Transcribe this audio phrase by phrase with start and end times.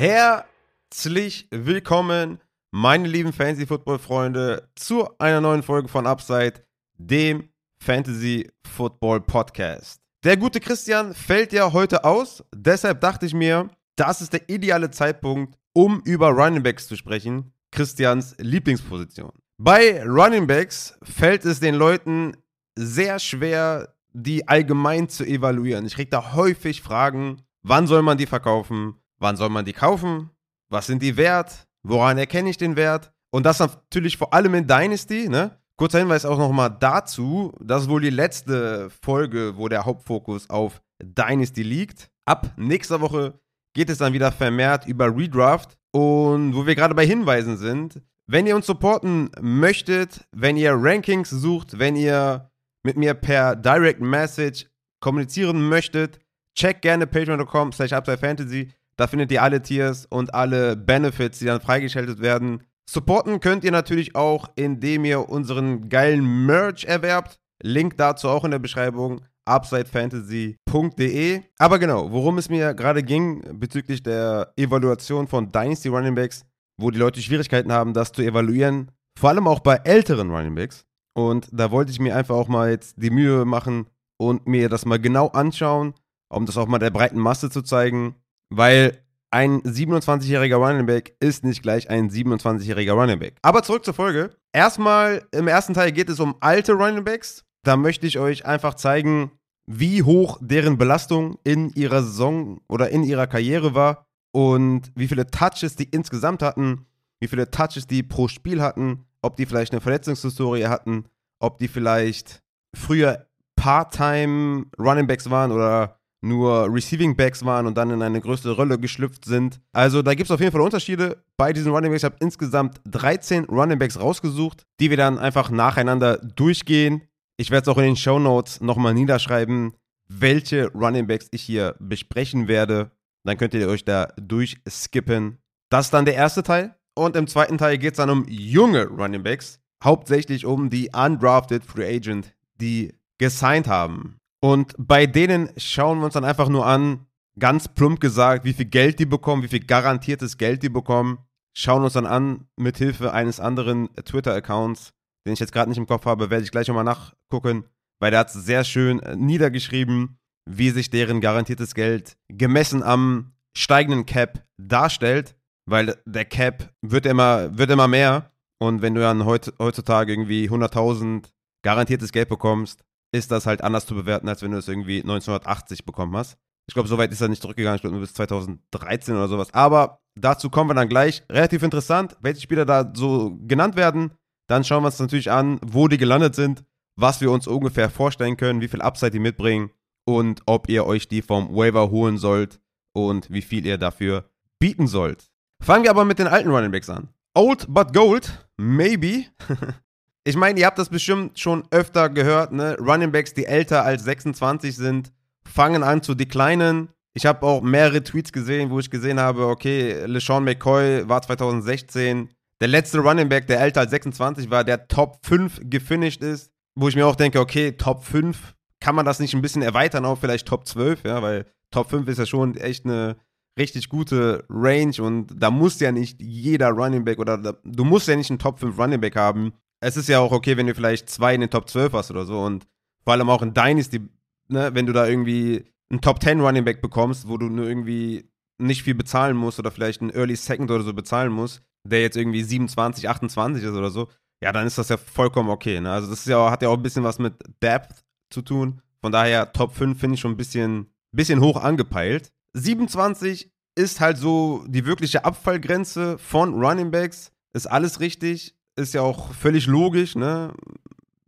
[0.00, 2.40] Herzlich willkommen,
[2.70, 6.54] meine lieben Fantasy Football Freunde, zu einer neuen Folge von Upside,
[6.96, 7.50] dem
[7.84, 10.00] Fantasy Football Podcast.
[10.24, 14.90] Der gute Christian fällt ja heute aus, deshalb dachte ich mir, das ist der ideale
[14.90, 19.32] Zeitpunkt, um über Running Backs zu sprechen, Christians Lieblingsposition.
[19.58, 22.38] Bei Running Backs fällt es den Leuten
[22.74, 25.84] sehr schwer, die allgemein zu evaluieren.
[25.84, 30.30] Ich kriege da häufig Fragen, wann soll man die verkaufen, wann soll man die kaufen,
[30.68, 34.66] was sind die wert, woran erkenne ich den Wert und das natürlich vor allem in
[34.66, 35.56] Dynasty, ne?
[35.76, 40.82] Kurzer Hinweis auch nochmal dazu, das ist wohl die letzte Folge, wo der Hauptfokus auf
[41.02, 42.10] Dynasty liegt.
[42.26, 43.40] Ab nächster Woche
[43.74, 48.46] geht es dann wieder vermehrt über Redraft und wo wir gerade bei Hinweisen sind, wenn
[48.46, 52.50] ihr uns supporten möchtet, wenn ihr Rankings sucht, wenn ihr
[52.84, 54.66] mit mir per Direct Message
[55.00, 56.20] kommunizieren möchtet,
[56.54, 58.70] check gerne patreon.com slash fantasy.
[59.00, 62.64] Da findet ihr alle Tiers und alle Benefits, die dann freigeschaltet werden.
[62.86, 67.40] Supporten könnt ihr natürlich auch, indem ihr unseren geilen Merch erwerbt.
[67.62, 71.40] Link dazu auch in der Beschreibung upsidefantasy.de.
[71.56, 76.44] Aber genau, worum es mir gerade ging bezüglich der Evaluation von Dynasty Running Backs,
[76.78, 80.84] wo die Leute Schwierigkeiten haben, das zu evaluieren, vor allem auch bei älteren Running Backs,
[81.16, 83.86] und da wollte ich mir einfach auch mal jetzt die Mühe machen
[84.18, 85.94] und mir das mal genau anschauen,
[86.28, 88.14] um das auch mal der breiten Masse zu zeigen,
[88.50, 93.36] weil ein 27-jähriger Running Back ist nicht gleich ein 27-jähriger Running Back.
[93.42, 94.30] Aber zurück zur Folge.
[94.52, 97.44] Erstmal im ersten Teil geht es um alte Running Backs.
[97.62, 99.30] Da möchte ich euch einfach zeigen,
[99.66, 105.26] wie hoch deren Belastung in ihrer Saison oder in ihrer Karriere war und wie viele
[105.26, 106.86] Touches die insgesamt hatten,
[107.20, 111.04] wie viele Touches die pro Spiel hatten ob die vielleicht eine Verletzungshistorie hatten,
[111.40, 112.42] ob die vielleicht
[112.74, 118.52] früher Part-Time Running Backs waren oder nur Receiving Backs waren und dann in eine größere
[118.52, 119.60] Rolle geschlüpft sind.
[119.72, 122.02] Also da gibt es auf jeden Fall Unterschiede bei diesen Running Backs.
[122.02, 127.02] Ich habe insgesamt 13 Running Backs rausgesucht, die wir dann einfach nacheinander durchgehen.
[127.36, 129.72] Ich werde es auch in den Show Notes nochmal niederschreiben,
[130.08, 132.90] welche Running Backs ich hier besprechen werde.
[133.24, 135.38] Dann könnt ihr euch da durchskippen.
[135.70, 136.76] Das ist dann der erste Teil.
[136.94, 141.64] Und im zweiten Teil geht es dann um junge Running Backs, hauptsächlich um die undrafted
[141.64, 144.19] Free Agent, die gesigned haben.
[144.40, 147.06] Und bei denen schauen wir uns dann einfach nur an,
[147.38, 151.18] ganz plump gesagt, wie viel Geld die bekommen, wie viel garantiertes Geld die bekommen.
[151.54, 154.92] Schauen uns dann an, mit Hilfe eines anderen Twitter-Accounts,
[155.26, 157.64] den ich jetzt gerade nicht im Kopf habe, werde ich gleich nochmal nachgucken,
[157.98, 160.18] weil der hat sehr schön äh, niedergeschrieben,
[160.48, 165.34] wie sich deren garantiertes Geld gemessen am steigenden Cap darstellt
[165.70, 168.32] weil der Cap wird immer, wird immer mehr.
[168.58, 171.24] Und wenn du dann heut, heutzutage irgendwie 100.000
[171.62, 175.84] garantiertes Geld bekommst, ist das halt anders zu bewerten, als wenn du es irgendwie 1980
[175.84, 176.38] bekommen hast.
[176.68, 179.52] Ich glaube, so weit ist er nicht zurückgegangen, ich glaube nur bis 2013 oder sowas.
[179.52, 181.24] Aber dazu kommen wir dann gleich.
[181.30, 184.12] Relativ interessant, welche Spieler da so genannt werden.
[184.46, 186.64] Dann schauen wir uns natürlich an, wo die gelandet sind,
[186.96, 189.70] was wir uns ungefähr vorstellen können, wie viel Upside die mitbringen
[190.04, 192.60] und ob ihr euch die vom Waiver holen sollt
[192.92, 195.30] und wie viel ihr dafür bieten sollt.
[195.62, 197.08] Fangen wir aber mit den alten Running Backs an.
[197.34, 199.24] Old but Gold, maybe.
[200.30, 202.76] ich meine, ihr habt das bestimmt schon öfter gehört, ne?
[202.78, 205.12] Running Backs, die älter als 26 sind,
[205.44, 206.88] fangen an zu declinen.
[207.14, 212.30] Ich habe auch mehrere Tweets gesehen, wo ich gesehen habe, okay, LeSean McCoy war 2016
[212.60, 216.86] der letzte Running Back, der älter als 26 war, der Top 5 gefinisht ist, wo
[216.88, 220.20] ich mir auch denke, okay, Top 5, kann man das nicht ein bisschen erweitern auf
[220.20, 223.16] vielleicht Top 12, ja, weil Top 5 ist ja schon echt eine
[223.58, 228.06] richtig gute Range und da muss ja nicht jeder Running Back oder da, du musst
[228.06, 229.52] ja nicht einen Top 5 Running Back haben.
[229.80, 232.24] Es ist ja auch okay, wenn du vielleicht zwei in den Top 12 hast oder
[232.24, 232.66] so und
[233.04, 234.00] vor allem auch in Dynasty,
[234.48, 238.30] ne, wenn du da irgendwie einen Top 10 Running Back bekommst, wo du nur irgendwie
[238.58, 242.16] nicht viel bezahlen musst oder vielleicht einen Early Second oder so bezahlen musst, der jetzt
[242.16, 244.08] irgendwie 27, 28 ist oder so,
[244.42, 245.80] ja, dann ist das ja vollkommen okay.
[245.80, 245.90] Ne?
[245.90, 248.82] Also das ja, hat ja auch ein bisschen was mit Depth zu tun.
[249.00, 252.32] Von daher Top 5 finde ich schon ein bisschen, bisschen hoch angepeilt.
[252.54, 257.32] 27 ist halt so die wirkliche Abfallgrenze von Running Backs.
[257.52, 260.52] Ist alles richtig, ist ja auch völlig logisch, ne?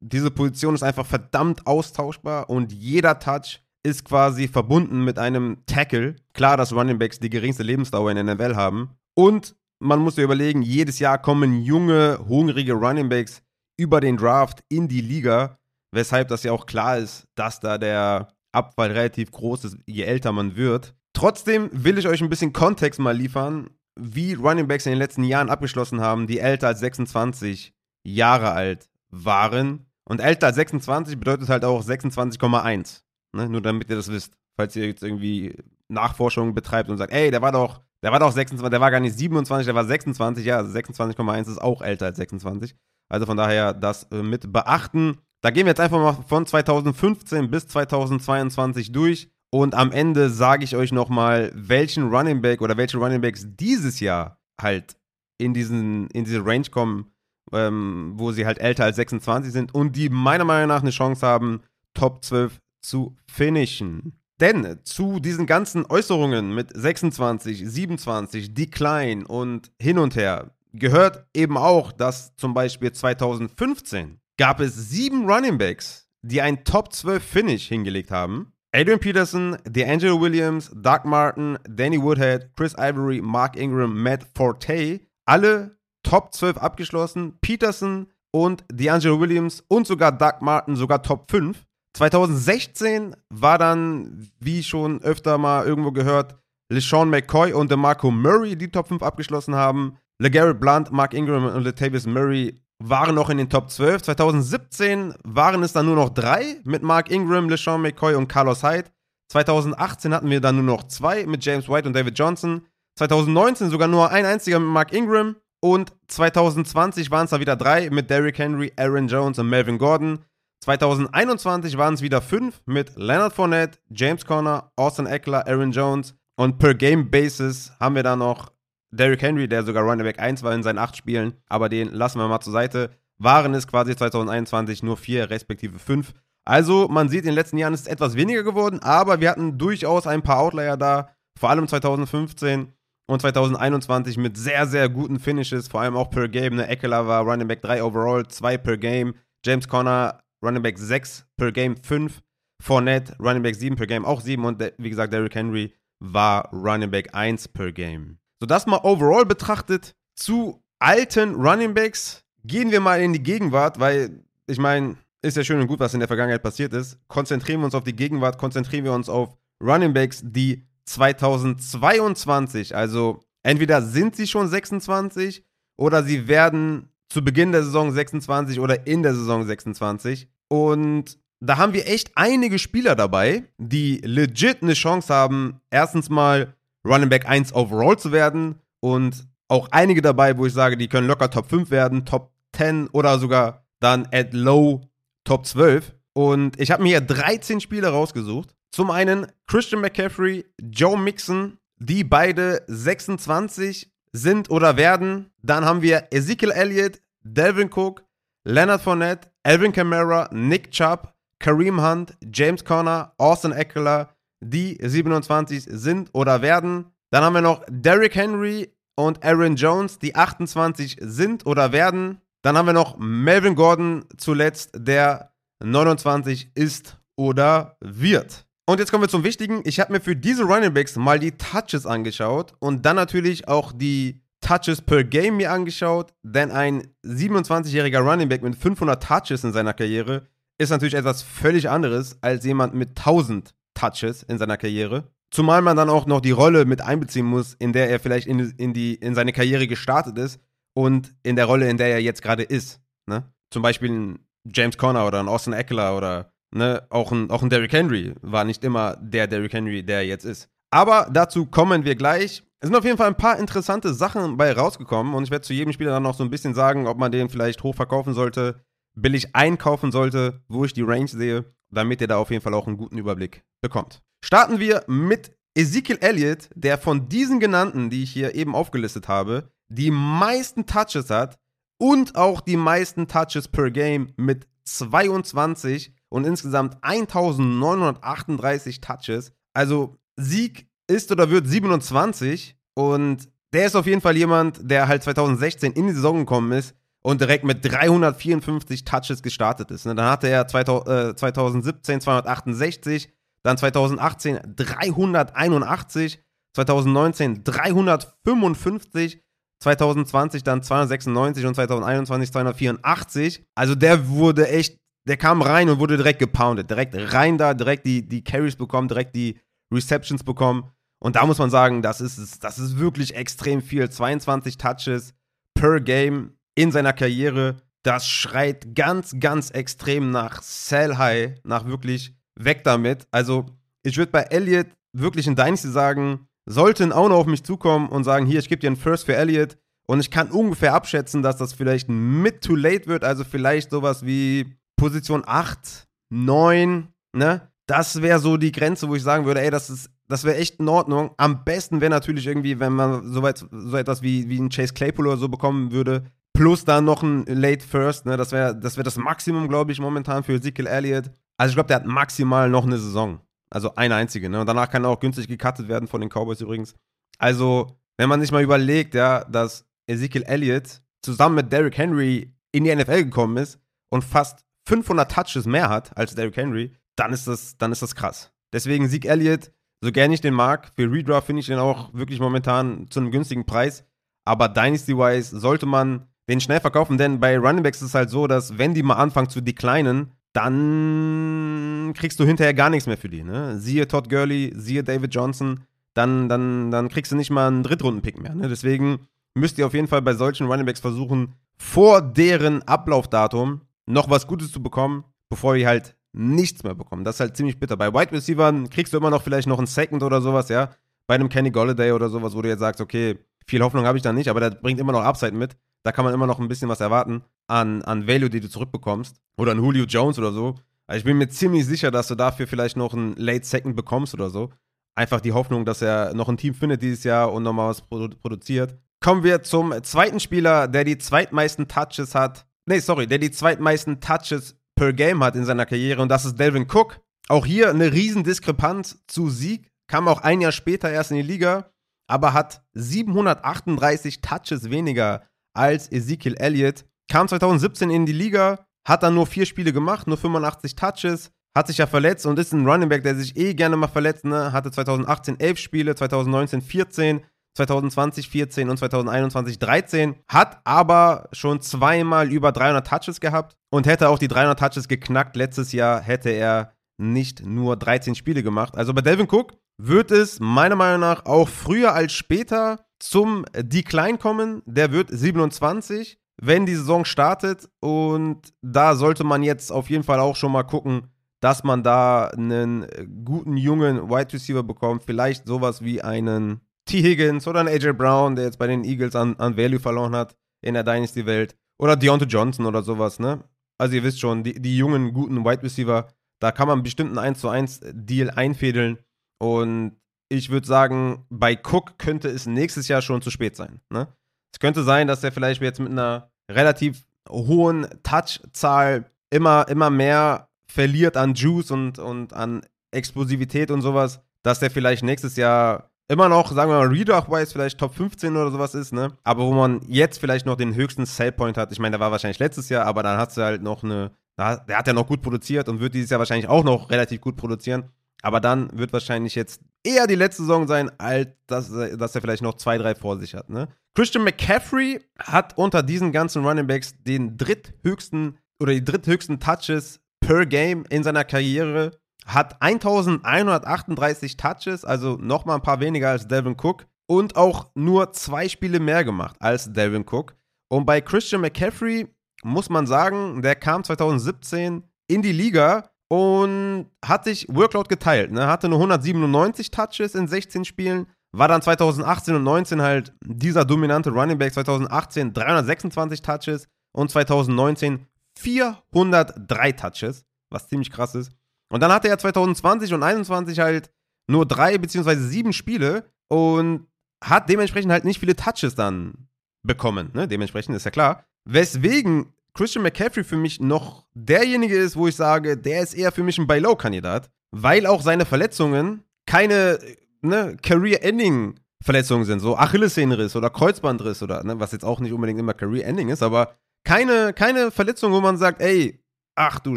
[0.00, 6.16] Diese Position ist einfach verdammt austauschbar und jeder Touch ist quasi verbunden mit einem Tackle.
[6.32, 8.90] Klar, dass Running Backs die geringste Lebensdauer in der NFL haben.
[9.14, 13.42] Und man muss sich überlegen, jedes Jahr kommen junge, hungrige Running Backs
[13.76, 15.58] über den Draft in die Liga,
[15.92, 20.32] weshalb das ja auch klar ist, dass da der Abfall relativ groß ist, je älter
[20.32, 20.94] man wird.
[21.14, 25.24] Trotzdem will ich euch ein bisschen Kontext mal liefern, wie Running Backs in den letzten
[25.24, 27.74] Jahren abgeschlossen haben, die älter als 26
[28.04, 29.86] Jahre alt waren.
[30.04, 33.02] Und älter als 26 bedeutet halt auch 26,1.
[33.32, 33.48] Ne?
[33.48, 34.34] Nur damit ihr das wisst.
[34.56, 35.56] Falls ihr jetzt irgendwie
[35.88, 39.00] Nachforschungen betreibt und sagt, ey, der war doch Der war doch 26, der war gar
[39.00, 42.74] nicht 27, der war 26, ja, 26,1 ist auch älter als 26.
[43.08, 45.18] Also von daher das äh, mit beachten.
[45.40, 49.30] Da gehen wir jetzt einfach mal von 2015 bis 2022 durch.
[49.54, 54.00] Und am Ende sage ich euch nochmal, welchen Running Back oder welche Running Backs dieses
[54.00, 54.96] Jahr halt
[55.38, 57.12] in, diesen, in diese Range kommen,
[57.52, 61.26] ähm, wo sie halt älter als 26 sind und die meiner Meinung nach eine Chance
[61.26, 61.60] haben,
[61.92, 64.18] Top 12 zu finishen.
[64.40, 71.58] Denn zu diesen ganzen Äußerungen mit 26, 27, Decline und hin und her gehört eben
[71.58, 77.68] auch, dass zum Beispiel 2015 gab es sieben Running Backs, die ein Top 12 Finish
[77.68, 78.51] hingelegt haben.
[78.74, 85.76] Adrian Peterson, DeAngelo Williams, Doug Martin, Danny Woodhead, Chris Ivory, Mark Ingram, Matt Forte, alle
[86.02, 87.38] Top 12 abgeschlossen.
[87.42, 91.62] Peterson und DeAngelo Williams und sogar Doug Martin sogar Top 5.
[91.94, 96.38] 2016 war dann, wie schon öfter mal irgendwo gehört,
[96.70, 99.98] LeSean McCoy und DeMarco Murray die Top 5 abgeschlossen haben.
[100.18, 104.02] LeGarrette Blunt, Mark Ingram und Latavius Murray waren noch in den Top 12.
[104.02, 108.90] 2017 waren es dann nur noch drei mit Mark Ingram, LeSean McCoy und Carlos Hyde.
[109.30, 112.66] 2018 hatten wir dann nur noch zwei mit James White und David Johnson.
[112.98, 115.36] 2019 sogar nur ein einziger mit Mark Ingram.
[115.60, 120.18] Und 2020 waren es dann wieder drei mit Derrick Henry, Aaron Jones und Melvin Gordon.
[120.64, 126.14] 2021 waren es wieder fünf mit Leonard Fournette, James Conner, Austin Eckler, Aaron Jones.
[126.36, 128.51] Und per Game Basis haben wir dann noch
[128.94, 132.18] Derrick Henry, der sogar Running Back 1 war in seinen acht Spielen, aber den lassen
[132.18, 132.90] wir mal zur Seite.
[133.18, 136.12] Waren es quasi 2021 nur vier, respektive fünf.
[136.44, 139.58] Also, man sieht, in den letzten Jahren ist es etwas weniger geworden, aber wir hatten
[139.58, 142.72] durchaus ein paar Outlier da, vor allem 2015
[143.06, 146.56] und 2021 mit sehr, sehr guten Finishes, vor allem auch per Game.
[146.56, 146.66] Ne?
[146.66, 149.14] Eckler war Running Back 3 overall, 2 per Game.
[149.44, 152.20] James Conner Running Back 6 per Game, 5.
[152.62, 154.44] Fournette Running Back 7 per Game, auch 7.
[154.44, 158.18] Und wie gesagt, Derrick Henry war Running Back 1 per Game.
[158.42, 159.94] So, das mal overall betrachtet.
[160.16, 165.44] Zu alten Running Backs gehen wir mal in die Gegenwart, weil ich meine, ist ja
[165.44, 166.98] schön und gut, was in der Vergangenheit passiert ist.
[167.06, 173.20] Konzentrieren wir uns auf die Gegenwart, konzentrieren wir uns auf Running Backs, die 2022, also
[173.44, 175.44] entweder sind sie schon 26
[175.76, 180.28] oder sie werden zu Beginn der Saison 26 oder in der Saison 26.
[180.48, 186.56] Und da haben wir echt einige Spieler dabei, die legit eine Chance haben, erstens mal
[186.84, 191.06] Running Back 1 overall zu werden und auch einige dabei, wo ich sage, die können
[191.06, 194.88] locker Top 5 werden, Top 10 oder sogar dann at low
[195.24, 195.94] Top 12.
[196.14, 198.54] Und ich habe mir hier 13 Spieler rausgesucht.
[198.70, 205.30] Zum einen Christian McCaffrey, Joe Mixon, die beide 26 sind oder werden.
[205.42, 208.04] Dann haben wir Ezekiel Elliott, Delvin Cook,
[208.44, 216.10] Leonard Fournette, Alvin Kamara, Nick Chubb, Kareem Hunt, James Conner, Austin Eckler, die 27 sind
[216.12, 216.86] oder werden.
[217.10, 222.20] Dann haben wir noch Derrick Henry und Aaron Jones, die 28 sind oder werden.
[222.42, 228.46] Dann haben wir noch Melvin Gordon zuletzt, der 29 ist oder wird.
[228.66, 229.62] Und jetzt kommen wir zum Wichtigen.
[229.64, 233.72] Ich habe mir für diese Running Backs mal die Touches angeschaut und dann natürlich auch
[233.72, 239.52] die Touches per Game mir angeschaut, denn ein 27-jähriger Running Back mit 500 Touches in
[239.52, 240.26] seiner Karriere
[240.58, 245.10] ist natürlich etwas völlig anderes als jemand mit 1000 Touches in seiner Karriere.
[245.30, 248.38] Zumal man dann auch noch die Rolle mit einbeziehen muss, in der er vielleicht in,
[248.58, 250.40] in, die, in seine Karriere gestartet ist
[250.74, 252.80] und in der Rolle, in der er jetzt gerade ist.
[253.06, 253.24] Ne?
[253.50, 257.50] Zum Beispiel ein James Conner oder ein Austin Eckler oder ne, auch, ein, auch ein
[257.50, 260.48] Derrick Henry war nicht immer der Derrick Henry, der er jetzt ist.
[260.70, 262.42] Aber dazu kommen wir gleich.
[262.60, 265.52] Es sind auf jeden Fall ein paar interessante Sachen bei rausgekommen und ich werde zu
[265.52, 268.64] jedem Spieler dann noch so ein bisschen sagen, ob man den vielleicht hoch verkaufen sollte,
[268.94, 272.66] billig einkaufen sollte, wo ich die Range sehe damit ihr da auf jeden Fall auch
[272.66, 274.02] einen guten Überblick bekommt.
[274.24, 279.50] Starten wir mit Ezekiel Elliott, der von diesen genannten, die ich hier eben aufgelistet habe,
[279.68, 281.38] die meisten Touches hat
[281.78, 289.32] und auch die meisten Touches per Game mit 22 und insgesamt 1938 Touches.
[289.54, 295.02] Also Sieg ist oder wird 27 und der ist auf jeden Fall jemand, der halt
[295.02, 299.86] 2016 in die Saison gekommen ist und direkt mit 354 Touches gestartet ist.
[299.86, 299.94] Ne?
[299.94, 306.22] Dann hatte er 2017 268, dann 2018 381,
[306.54, 309.20] 2019 355,
[309.62, 313.44] 2020 dann 296 und 2021 284.
[313.54, 314.78] Also der wurde echt,
[315.08, 316.70] der kam rein und wurde direkt gepoundet.
[316.70, 319.40] Direkt rein da, direkt die, die Carries bekommen, direkt die
[319.72, 320.70] Receptions bekommen.
[321.00, 323.90] Und da muss man sagen, das ist, das ist wirklich extrem viel.
[323.90, 325.14] 22 Touches
[325.54, 327.56] per Game in seiner Karriere.
[327.82, 333.06] Das schreit ganz, ganz extrem nach Sell High, nach wirklich weg damit.
[333.10, 333.46] Also,
[333.82, 338.04] ich würde bei Elliott wirklich in Dynasty sagen, sollten auch noch auf mich zukommen und
[338.04, 339.56] sagen, hier, ich gebe dir einen First für Elliott
[339.86, 344.04] und ich kann ungefähr abschätzen, dass das vielleicht mid to late wird, also vielleicht sowas
[344.04, 347.48] wie Position 8, 9, ne?
[347.66, 350.58] Das wäre so die Grenze, wo ich sagen würde, ey, das ist, das wäre echt
[350.58, 351.12] in Ordnung.
[351.16, 354.74] Am besten wäre natürlich irgendwie, wenn man so, weit, so etwas wie, wie ein Chase
[354.74, 356.04] Claypool oder so bekommen würde,
[356.42, 358.16] plus dann noch ein Late First, ne?
[358.16, 361.08] Das wäre das, wär das Maximum, glaube ich, momentan für Ezekiel Elliott.
[361.36, 363.20] Also ich glaube, der hat maximal noch eine Saison.
[363.48, 364.40] Also eine einzige, ne?
[364.40, 366.74] Und danach kann er auch günstig gecuttet werden von den Cowboys übrigens.
[367.18, 372.64] Also, wenn man sich mal überlegt, ja, dass Ezekiel Elliott zusammen mit Derrick Henry in
[372.64, 377.28] die NFL gekommen ist und fast 500 Touches mehr hat als Derrick Henry, dann ist
[377.28, 378.32] das, dann ist das krass.
[378.52, 382.18] Deswegen Sieg Elliott, so gerne ich den mag, für Redraft finde ich den auch wirklich
[382.18, 383.84] momentan zu einem günstigen Preis.
[384.24, 388.26] Aber Dynasty-wise sollte man den schnell verkaufen, denn bei Running Backs ist es halt so,
[388.26, 393.08] dass wenn die mal anfangen zu declinen, dann kriegst du hinterher gar nichts mehr für
[393.08, 393.22] die.
[393.22, 393.58] Ne?
[393.58, 395.60] Siehe Todd Gurley, siehe David Johnson,
[395.94, 398.34] dann, dann, dann kriegst du nicht mal einen Drittrunden-Pick mehr.
[398.34, 398.48] Ne?
[398.48, 399.00] Deswegen
[399.34, 404.52] müsst ihr auf jeden Fall bei solchen Runningbacks versuchen, vor deren Ablaufdatum noch was Gutes
[404.52, 407.06] zu bekommen, bevor ihr halt nichts mehr bekommt.
[407.06, 407.76] Das ist halt ziemlich bitter.
[407.76, 410.70] Bei Wide Receivers kriegst du immer noch vielleicht noch einen Second oder sowas, ja.
[411.06, 413.18] Bei einem Kenny Golladay oder sowas, wo du jetzt sagst, okay,
[413.52, 415.56] viel Hoffnung habe ich da nicht, aber der bringt immer noch Upside mit.
[415.82, 419.20] Da kann man immer noch ein bisschen was erwarten an, an Value, die du zurückbekommst.
[419.36, 420.54] Oder ein Julio Jones oder so.
[420.86, 424.14] Also ich bin mir ziemlich sicher, dass du dafür vielleicht noch einen Late Second bekommst
[424.14, 424.48] oder so.
[424.94, 428.08] Einfach die Hoffnung, dass er noch ein Team findet dieses Jahr und nochmal was produ
[428.16, 428.74] produziert.
[429.00, 432.46] Kommen wir zum zweiten Spieler, der die zweitmeisten Touches hat.
[432.64, 436.40] Nee, sorry, der die zweitmeisten Touches per Game hat in seiner Karriere und das ist
[436.40, 437.00] Delvin Cook.
[437.28, 439.70] Auch hier eine Riesendiskrepanz zu Sieg.
[439.88, 441.71] Kam auch ein Jahr später erst in die Liga,
[442.12, 445.22] aber hat 738 Touches weniger
[445.54, 446.84] als Ezekiel Elliott.
[447.10, 451.68] Kam 2017 in die Liga, hat dann nur vier Spiele gemacht, nur 85 Touches, hat
[451.68, 454.26] sich ja verletzt und ist ein Running Back, der sich eh gerne mal verletzt.
[454.26, 454.52] Ne?
[454.52, 457.22] Hatte 2018 11 Spiele, 2019 14,
[457.56, 464.10] 2020 14 und 2021 13, hat aber schon zweimal über 300 Touches gehabt und hätte
[464.10, 465.34] auch die 300 Touches geknackt.
[465.34, 468.76] Letztes Jahr hätte er nicht nur 13 Spiele gemacht.
[468.76, 474.18] Also bei Delvin Cook wird es meiner Meinung nach auch früher als später zum Decline
[474.18, 474.62] kommen.
[474.66, 480.20] Der wird 27, wenn die Saison startet und da sollte man jetzt auf jeden Fall
[480.20, 481.08] auch schon mal gucken,
[481.40, 482.86] dass man da einen
[483.24, 485.02] guten jungen Wide Receiver bekommt.
[485.04, 487.02] Vielleicht sowas wie einen T.
[487.02, 490.36] Higgins oder ein AJ Brown, der jetzt bei den Eagles an, an Value verloren hat
[490.60, 491.56] in der Dynasty-Welt.
[491.78, 493.42] Oder Deontay Johnson oder sowas, ne?
[493.78, 496.06] Also ihr wisst schon, die, die jungen, guten Wide Receiver,
[496.38, 498.98] da kann man bestimmt einen 1 zu 1 Deal einfädeln.
[499.42, 499.96] Und
[500.28, 503.80] ich würde sagen, bei Cook könnte es nächstes Jahr schon zu spät sein.
[503.90, 504.06] Ne?
[504.54, 510.48] Es könnte sein, dass er vielleicht jetzt mit einer relativ hohen Touchzahl immer, immer mehr
[510.68, 516.28] verliert an Juice und, und an Explosivität und sowas, dass der vielleicht nächstes Jahr immer
[516.28, 519.16] noch, sagen wir mal, Redraft-wise vielleicht Top 15 oder sowas ist, ne?
[519.24, 521.72] Aber wo man jetzt vielleicht noch den höchsten Sellpoint hat.
[521.72, 524.78] Ich meine, der war wahrscheinlich letztes Jahr, aber dann hat du halt noch eine, der
[524.78, 527.90] hat ja noch gut produziert und wird dieses Jahr wahrscheinlich auch noch relativ gut produzieren.
[528.22, 532.42] Aber dann wird wahrscheinlich jetzt eher die letzte Saison sein, als dass, dass er vielleicht
[532.42, 533.68] noch zwei, drei vor sich hat, ne?
[533.94, 540.46] Christian McCaffrey hat unter diesen ganzen Running Backs den dritthöchsten oder die dritthöchsten Touches per
[540.46, 541.90] Game in seiner Karriere
[542.24, 548.48] hat 1138 Touches, also nochmal ein paar weniger als Delvin Cook und auch nur zwei
[548.48, 550.34] Spiele mehr gemacht als Delvin Cook.
[550.68, 552.08] Und bei Christian McCaffrey
[552.44, 558.32] muss man sagen, der kam 2017 in die Liga und hat sich Workload geteilt.
[558.32, 558.46] Ne?
[558.46, 564.10] Hatte nur 197 Touches in 16 Spielen, war dann 2018 und 19 halt dieser dominante
[564.10, 564.52] Running Back.
[564.52, 568.06] 2018 326 Touches und 2019
[568.38, 571.32] 403 Touches, was ziemlich krass ist.
[571.70, 573.90] Und dann hatte er 2020 und 2021 halt
[574.28, 576.88] nur drei beziehungsweise sieben Spiele und
[577.24, 579.28] hat dementsprechend halt nicht viele Touches dann
[579.62, 580.10] bekommen.
[580.12, 580.28] Ne?
[580.28, 581.24] Dementsprechend ist ja klar.
[581.48, 586.22] Weswegen Christian McCaffrey für mich noch derjenige ist, wo ich sage, der ist eher für
[586.22, 589.78] mich ein Buy-Low-Kandidat, weil auch seine Verletzungen keine
[590.20, 595.54] ne, Career-Ending-Verletzungen sind, so Achillessehnenriss oder Kreuzbandriss oder, ne, was jetzt auch nicht unbedingt immer
[595.54, 596.54] Career-Ending ist, aber
[596.84, 599.02] keine, keine Verletzung, wo man sagt, ey,
[599.34, 599.76] ach du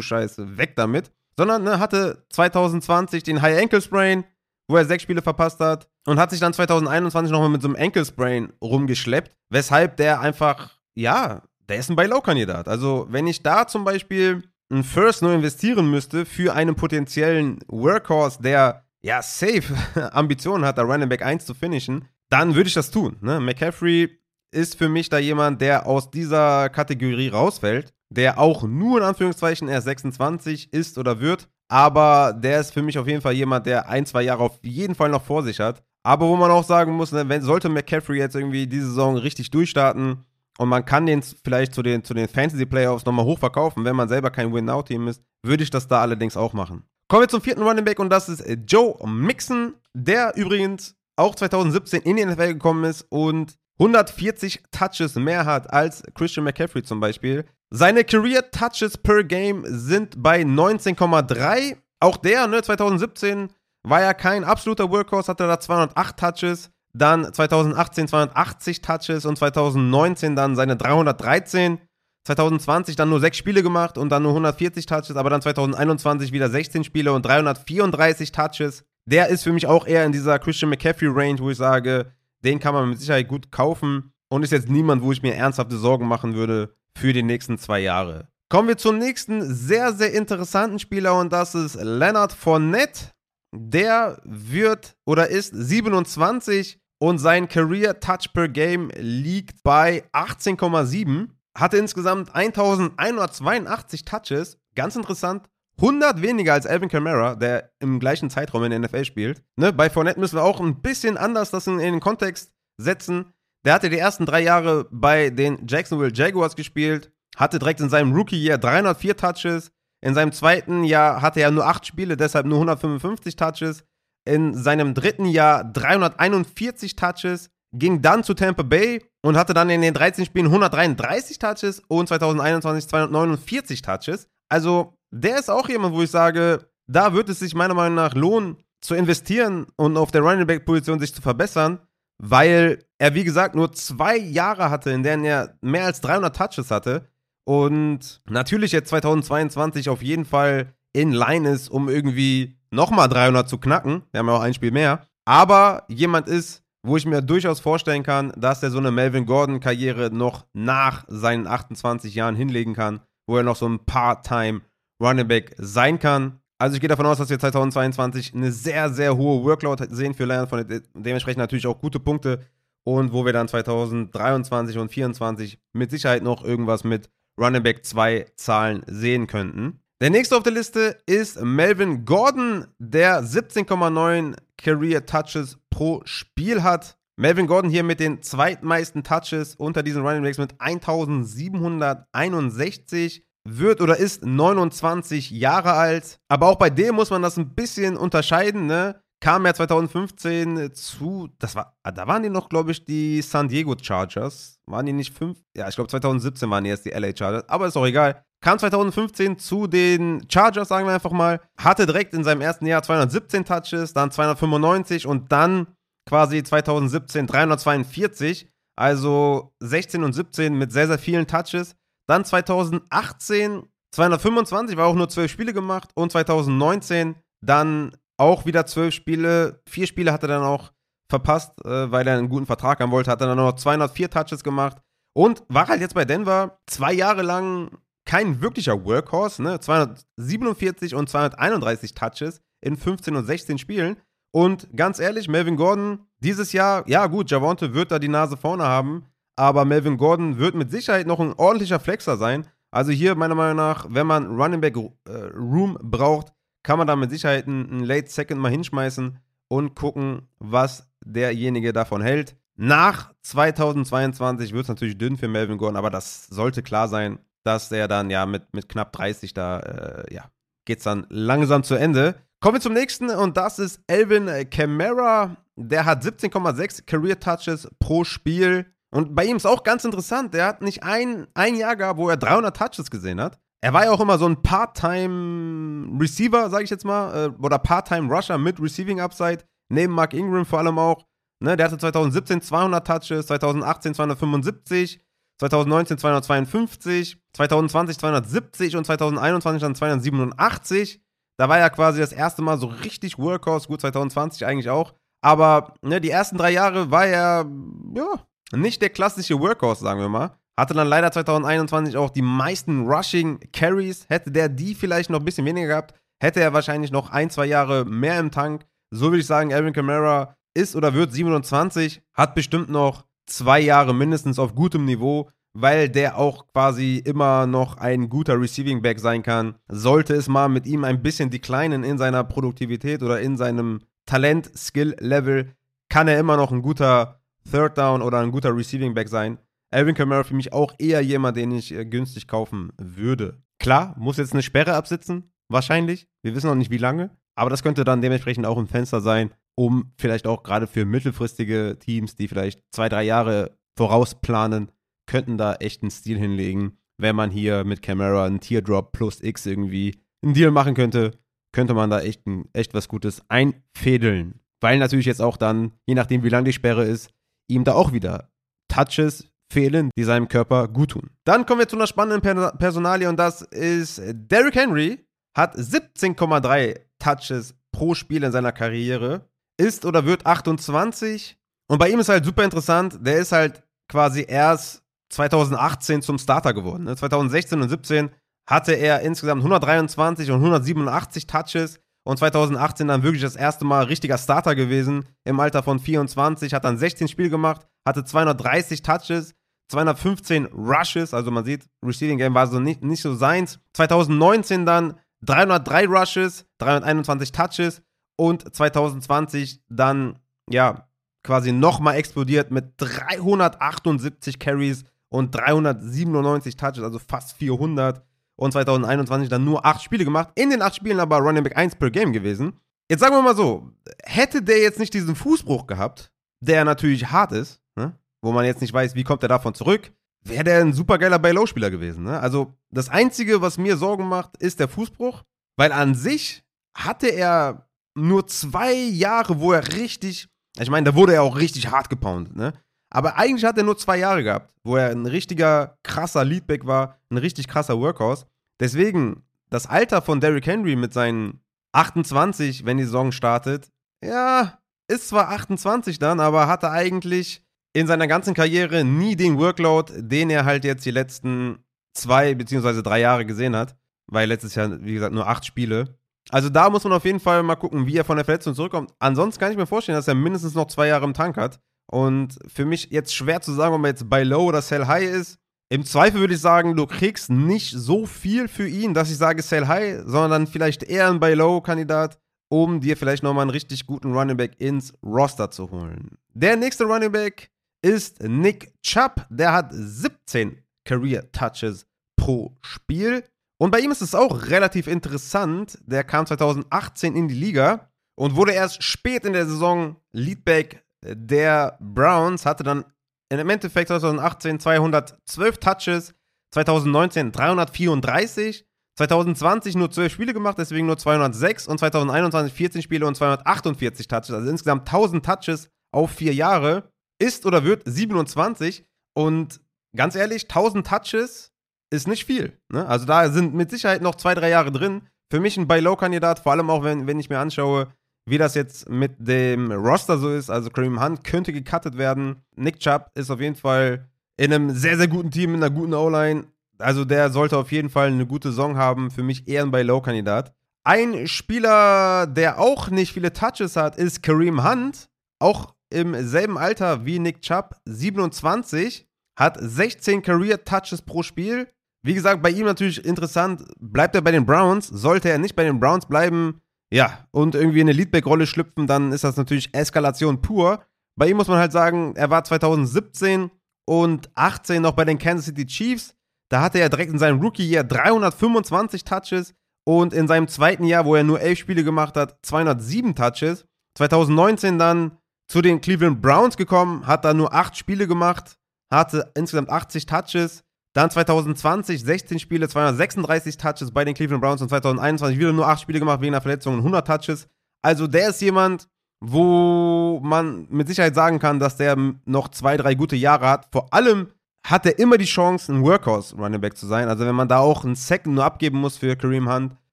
[0.00, 1.12] Scheiße, weg damit.
[1.38, 4.24] Sondern ne, hatte 2020 den High Ankle Sprain,
[4.68, 7.76] wo er sechs Spiele verpasst hat und hat sich dann 2021 nochmal mit so einem
[7.76, 12.68] Ankle Sprain rumgeschleppt, weshalb der einfach, ja, der ist ein Buy-Low-Kandidat.
[12.68, 18.42] Also, wenn ich da zum Beispiel ein First nur investieren müsste für einen potenziellen Workhorse,
[18.42, 19.74] der ja safe
[20.12, 23.16] Ambitionen hat, da Running Back 1 zu finishen, dann würde ich das tun.
[23.20, 23.40] Ne?
[23.40, 24.18] McCaffrey
[24.50, 29.68] ist für mich da jemand, der aus dieser Kategorie rausfällt der auch nur in Anführungszeichen
[29.68, 31.48] erst 26 ist oder wird.
[31.68, 34.94] Aber der ist für mich auf jeden Fall jemand, der ein, zwei Jahre auf jeden
[34.94, 35.82] Fall noch vor sich hat.
[36.04, 39.50] Aber wo man auch sagen muss, ne, wenn, sollte McCaffrey jetzt irgendwie diese Saison richtig
[39.50, 40.24] durchstarten
[40.58, 44.30] und man kann den vielleicht zu den, zu den Fantasy-Playoffs nochmal hochverkaufen, wenn man selber
[44.30, 46.84] kein Win-Now-Team ist, würde ich das da allerdings auch machen.
[47.08, 52.02] Kommen wir zum vierten Running Back und das ist Joe Mixon, der übrigens auch 2017
[52.02, 57.44] in die NFL gekommen ist und 140 Touches mehr hat als Christian McCaffrey zum Beispiel.
[57.70, 61.76] Seine Career Touches per Game sind bei 19,3.
[62.00, 63.48] Auch der, ne, 2017
[63.82, 66.70] war ja kein absoluter Workhorse, hatte da 208 Touches.
[66.96, 71.78] Dann 2018 280 Touches und 2019 dann seine 313.
[72.24, 76.48] 2020 dann nur 6 Spiele gemacht und dann nur 140 Touches, aber dann 2021 wieder
[76.48, 78.84] 16 Spiele und 334 Touches.
[79.04, 82.12] Der ist für mich auch eher in dieser Christian McCaffrey Range, wo ich sage,
[82.44, 85.76] den kann man mit Sicherheit gut kaufen und ist jetzt niemand, wo ich mir ernsthafte
[85.76, 88.28] Sorgen machen würde für die nächsten zwei Jahre.
[88.48, 93.10] Kommen wir zum nächsten sehr, sehr interessanten Spieler und das ist Leonard Fournette.
[93.54, 101.28] Der wird oder ist 27 und sein Career Touch per Game liegt bei 18,7.
[101.56, 104.58] Hatte insgesamt 1182 Touches.
[104.74, 105.48] Ganz interessant.
[105.78, 109.42] 100 weniger als Alvin Kamara, der im gleichen Zeitraum in der NFL spielt.
[109.56, 113.32] Ne, bei Fournette müssen wir auch ein bisschen anders das in, in den Kontext setzen.
[113.64, 118.14] Der hatte die ersten drei Jahre bei den Jacksonville Jaguars gespielt, hatte direkt in seinem
[118.14, 119.72] Rookie-Jahr 304 Touches.
[120.00, 123.84] In seinem zweiten Jahr hatte er nur 8 Spiele, deshalb nur 155 Touches.
[124.26, 129.82] In seinem dritten Jahr 341 Touches, ging dann zu Tampa Bay und hatte dann in
[129.82, 134.28] den 13 Spielen 133 Touches und 2021 249 Touches.
[134.48, 138.14] Also der ist auch jemand, wo ich sage, da wird es sich meiner Meinung nach
[138.14, 141.80] lohnen, zu investieren und auf der Running Back Position sich zu verbessern,
[142.18, 146.70] weil er, wie gesagt, nur zwei Jahre hatte, in denen er mehr als 300 Touches
[146.70, 147.08] hatte
[147.44, 153.58] und natürlich jetzt 2022 auf jeden Fall in Line ist, um irgendwie nochmal 300 zu
[153.58, 154.02] knacken.
[154.12, 155.06] Wir haben ja auch ein Spiel mehr.
[155.24, 160.10] Aber jemand ist, wo ich mir durchaus vorstellen kann, dass er so eine Melvin Gordon-Karriere
[160.12, 164.60] noch nach seinen 28 Jahren hinlegen kann, wo er noch so ein Part-Time
[165.02, 166.38] Running Back sein kann.
[166.58, 170.24] Also ich gehe davon aus, dass wir 2022 eine sehr, sehr hohe Workload sehen für
[170.24, 172.46] Lions, von dementsprechend natürlich auch gute Punkte
[172.84, 178.26] und wo wir dann 2023 und 2024 mit Sicherheit noch irgendwas mit Running Back 2
[178.36, 179.80] Zahlen sehen könnten.
[180.02, 186.98] Der nächste auf der Liste ist Melvin Gordon, der 17,9 Career Touches pro Spiel hat.
[187.16, 193.96] Melvin Gordon hier mit den zweitmeisten Touches unter diesen Running Backs mit 1761 wird oder
[193.96, 196.20] ist 29 Jahre alt.
[196.28, 199.00] Aber auch bei dem muss man das ein bisschen unterscheiden, ne?
[199.20, 203.48] Kam ja 2015 zu, das war, ah, da waren die noch, glaube ich, die San
[203.48, 204.60] Diego Chargers.
[204.66, 205.38] Waren die nicht fünf?
[205.56, 208.25] Ja, ich glaube 2017 waren die erst die LA Chargers, aber ist auch egal.
[208.40, 211.40] Kam 2015 zu den Chargers, sagen wir einfach mal.
[211.56, 215.68] Hatte direkt in seinem ersten Jahr 217 Touches, dann 295 und dann
[216.08, 218.48] quasi 2017 342.
[218.78, 221.76] Also 16 und 17 mit sehr, sehr vielen Touches.
[222.06, 225.90] Dann 2018 225, war auch nur 12 Spiele gemacht.
[225.94, 229.62] Und 2019 dann auch wieder 12 Spiele.
[229.66, 230.72] Vier Spiele hat er dann auch
[231.10, 233.10] verpasst, äh, weil er einen guten Vertrag haben wollte.
[233.10, 234.78] Hat er dann noch 204 Touches gemacht.
[235.14, 239.60] Und war halt jetzt bei Denver zwei Jahre lang kein wirklicher Workhorse, ne?
[239.60, 243.96] 247 und 231 Touches in 15 und 16 Spielen.
[244.32, 248.64] Und ganz ehrlich, Melvin Gordon, dieses Jahr, ja gut, Javonte wird da die Nase vorne
[248.64, 252.46] haben, aber Melvin Gordon wird mit Sicherheit noch ein ordentlicher Flexer sein.
[252.70, 256.96] Also hier meiner Meinung nach, wenn man Running Back äh, Room braucht, kann man da
[256.96, 262.36] mit Sicherheit einen Late Second mal hinschmeißen und gucken, was derjenige davon hält.
[262.56, 267.68] Nach 2022 wird es natürlich dünn für Melvin Gordon, aber das sollte klar sein, dass
[267.68, 270.24] der dann ja mit, mit knapp 30 da, äh, ja,
[270.64, 272.16] geht es dann langsam zu Ende.
[272.40, 275.36] Kommen wir zum nächsten und das ist Elvin Kamara.
[275.56, 278.66] Der hat 17,6 Career Touches pro Spiel.
[278.90, 282.08] Und bei ihm ist auch ganz interessant, der hat nicht ein, ein Jahr gehabt, wo
[282.08, 283.38] er 300 Touches gesehen hat.
[283.62, 287.58] Er war ja auch immer so ein Part-Time Receiver, sage ich jetzt mal, äh, oder
[287.58, 291.04] Part-Time Rusher mit Receiving Upside, neben Mark Ingram vor allem auch.
[291.40, 295.00] Ne, der hatte 2017 200 Touches, 2018 275,
[295.38, 301.00] 2019 252, 2020 270 und 2021 dann 287.
[301.38, 304.94] Da war ja quasi das erste Mal so richtig Workhorse, gut 2020 eigentlich auch.
[305.22, 307.46] Aber ne, die ersten drei Jahre war er,
[307.94, 310.38] ja, nicht der klassische Workhorse, sagen wir mal.
[310.58, 314.06] Hatte dann leider 2021 auch die meisten Rushing Carries.
[314.08, 317.46] Hätte der die vielleicht noch ein bisschen weniger gehabt, hätte er wahrscheinlich noch ein, zwei
[317.46, 318.64] Jahre mehr im Tank.
[318.90, 323.94] So würde ich sagen, Alvin Kamara ist oder wird 27, hat bestimmt noch zwei Jahre
[323.94, 329.22] mindestens auf gutem Niveau, weil der auch quasi immer noch ein guter Receiving Back sein
[329.22, 329.56] kann.
[329.68, 335.52] Sollte es mal mit ihm ein bisschen declinen in seiner Produktivität oder in seinem Talent-Skill-Level,
[335.88, 339.38] kann er immer noch ein guter Third Down oder ein guter Receiving Back sein.
[339.70, 343.42] Alvin Kamara für mich auch eher jemand, den ich äh, günstig kaufen würde.
[343.58, 346.08] Klar, muss jetzt eine Sperre absitzen, wahrscheinlich.
[346.22, 347.10] Wir wissen noch nicht wie lange.
[347.34, 351.78] Aber das könnte dann dementsprechend auch ein Fenster sein, um vielleicht auch gerade für mittelfristige
[351.80, 354.70] Teams, die vielleicht zwei, drei Jahre vorausplanen,
[355.06, 356.78] könnten da echt einen Stil hinlegen.
[356.98, 361.12] Wenn man hier mit Camera einen Teardrop plus X irgendwie einen Deal machen könnte,
[361.52, 364.40] könnte man da echt, ein, echt was Gutes einfädeln.
[364.60, 367.10] Weil natürlich jetzt auch dann, je nachdem wie lang die Sperre ist,
[367.48, 368.30] ihm da auch wieder
[368.68, 371.10] Touches fehlen, die seinem Körper gut tun.
[371.24, 372.20] Dann kommen wir zu einer spannenden
[372.58, 379.84] Personalie und das ist Derrick Henry, hat 17,3 Touches pro Spiel in seiner Karriere, ist
[379.84, 381.38] oder wird 28
[381.68, 386.54] und bei ihm ist halt super interessant, der ist halt quasi erst 2018 zum Starter
[386.54, 386.84] geworden.
[386.84, 386.96] Ne?
[386.96, 388.10] 2016 und 17
[388.48, 394.18] hatte er insgesamt 123 und 187 Touches und 2018 dann wirklich das erste Mal richtiger
[394.18, 399.34] Starter gewesen im Alter von 24, hat dann 16 Spiele gemacht, hatte 230 Touches,
[399.68, 403.58] 215 Rushes, also man sieht, Receiving Game war so nicht, nicht so seins.
[403.72, 407.82] 2019 dann 303 Rushes, 321 Touches
[408.16, 410.18] und 2020 dann,
[410.50, 410.88] ja,
[411.22, 418.02] quasi nochmal explodiert mit 378 Carries und 397 Touches, also fast 400.
[418.38, 420.28] Und 2021 dann nur 8 Spiele gemacht.
[420.34, 422.52] In den 8 Spielen aber Running Back 1 per Game gewesen.
[422.90, 423.72] Jetzt sagen wir mal so,
[424.04, 427.98] hätte der jetzt nicht diesen Fußbruch gehabt, der natürlich hart ist, ne?
[428.20, 429.90] wo man jetzt nicht weiß, wie kommt er davon zurück,
[430.22, 432.04] wäre der ein supergeiler Buy-Low-Spieler gewesen.
[432.04, 432.20] Ne?
[432.20, 435.22] Also das Einzige, was mir Sorgen macht, ist der Fußbruch,
[435.56, 437.65] weil an sich hatte er
[437.96, 440.28] nur zwei Jahre, wo er richtig,
[440.58, 442.52] ich meine, da wurde er auch richtig hart gepoundet, ne?
[442.90, 446.98] Aber eigentlich hat er nur zwei Jahre gehabt, wo er ein richtiger krasser Leadback war,
[447.10, 448.26] ein richtig krasser Workhorse.
[448.60, 451.40] Deswegen, das Alter von Derrick Henry mit seinen
[451.72, 453.70] 28, wenn die Saison startet,
[454.02, 459.92] ja, ist zwar 28 dann, aber hatte eigentlich in seiner ganzen Karriere nie den Workload,
[459.96, 461.58] den er halt jetzt die letzten
[461.92, 465.98] zwei beziehungsweise drei Jahre gesehen hat, weil letztes Jahr, wie gesagt, nur acht Spiele.
[466.30, 468.92] Also da muss man auf jeden Fall mal gucken, wie er von der Verletzung zurückkommt.
[468.98, 471.60] Ansonsten kann ich mir vorstellen, dass er mindestens noch zwei Jahre im Tank hat.
[471.90, 475.08] Und für mich jetzt schwer zu sagen, ob er jetzt bei Low oder Sell High
[475.08, 475.38] ist.
[475.68, 479.42] Im Zweifel würde ich sagen, du kriegst nicht so viel für ihn, dass ich sage
[479.42, 483.86] Sell High, sondern vielleicht eher ein Buy Low Kandidat, um dir vielleicht nochmal einen richtig
[483.86, 486.18] guten Running Back ins Roster zu holen.
[486.34, 487.50] Der nächste Running Back
[487.82, 489.26] ist Nick Chubb.
[489.28, 491.86] Der hat 17 Career Touches
[492.16, 493.24] pro Spiel.
[493.58, 495.78] Und bei ihm ist es auch relativ interessant.
[495.86, 501.78] Der kam 2018 in die Liga und wurde erst spät in der Saison Leadback der
[501.80, 502.44] Browns.
[502.44, 502.84] Hatte dann
[503.30, 506.14] im Endeffekt 2018 212 Touches,
[506.52, 508.66] 2019 334,
[508.98, 514.30] 2020 nur 12 Spiele gemacht, deswegen nur 206 und 2021 14 Spiele und 248 Touches.
[514.30, 519.60] Also insgesamt 1000 Touches auf vier Jahre ist oder wird 27 und
[519.96, 521.52] ganz ehrlich, 1000 Touches
[521.90, 522.58] ist nicht viel.
[522.68, 522.86] Ne?
[522.86, 525.02] Also da sind mit Sicherheit noch zwei, drei Jahre drin.
[525.30, 527.88] Für mich ein Buy-Low-Kandidat, vor allem auch wenn, wenn ich mir anschaue,
[528.26, 530.50] wie das jetzt mit dem Roster so ist.
[530.50, 532.42] Also Kareem Hunt könnte gecuttet werden.
[532.56, 535.94] Nick Chubb ist auf jeden Fall in einem sehr, sehr guten Team, in einer guten
[535.94, 536.44] O-Line.
[536.78, 539.10] Also der sollte auf jeden Fall eine gute Saison haben.
[539.10, 540.52] Für mich eher ein Buy-Low-Kandidat.
[540.84, 545.08] Ein Spieler, der auch nicht viele Touches hat, ist Kareem Hunt.
[545.38, 551.68] Auch im selben Alter wie Nick Chubb, 27, hat 16 Career Touches pro Spiel.
[552.06, 554.86] Wie gesagt, bei ihm natürlich interessant, bleibt er bei den Browns?
[554.86, 556.60] Sollte er nicht bei den Browns bleiben,
[556.92, 560.84] ja, und irgendwie in eine Leadback-Rolle schlüpfen, dann ist das natürlich Eskalation pur.
[561.16, 563.50] Bei ihm muss man halt sagen, er war 2017
[563.86, 566.14] und 18 noch bei den Kansas City Chiefs.
[566.48, 571.16] Da hatte er direkt in seinem Rookie-Jahr 325 Touches und in seinem zweiten Jahr, wo
[571.16, 573.66] er nur 11 Spiele gemacht hat, 207 Touches.
[573.96, 578.58] 2019 dann zu den Cleveland Browns gekommen, hat da nur 8 Spiele gemacht,
[578.92, 580.62] hatte insgesamt 80 Touches.
[580.96, 585.82] Dann 2020 16 Spiele, 236 Touches bei den Cleveland Browns und 2021 wieder nur 8
[585.82, 587.48] Spiele gemacht wegen einer Verletzung und 100 Touches.
[587.82, 588.88] Also der ist jemand,
[589.20, 593.66] wo man mit Sicherheit sagen kann, dass der noch zwei, drei gute Jahre hat.
[593.72, 594.28] Vor allem
[594.66, 597.10] hat er immer die Chance, ein Workhorse Running Back zu sein.
[597.10, 599.76] Also wenn man da auch einen Second nur abgeben muss für Kareem Hunt,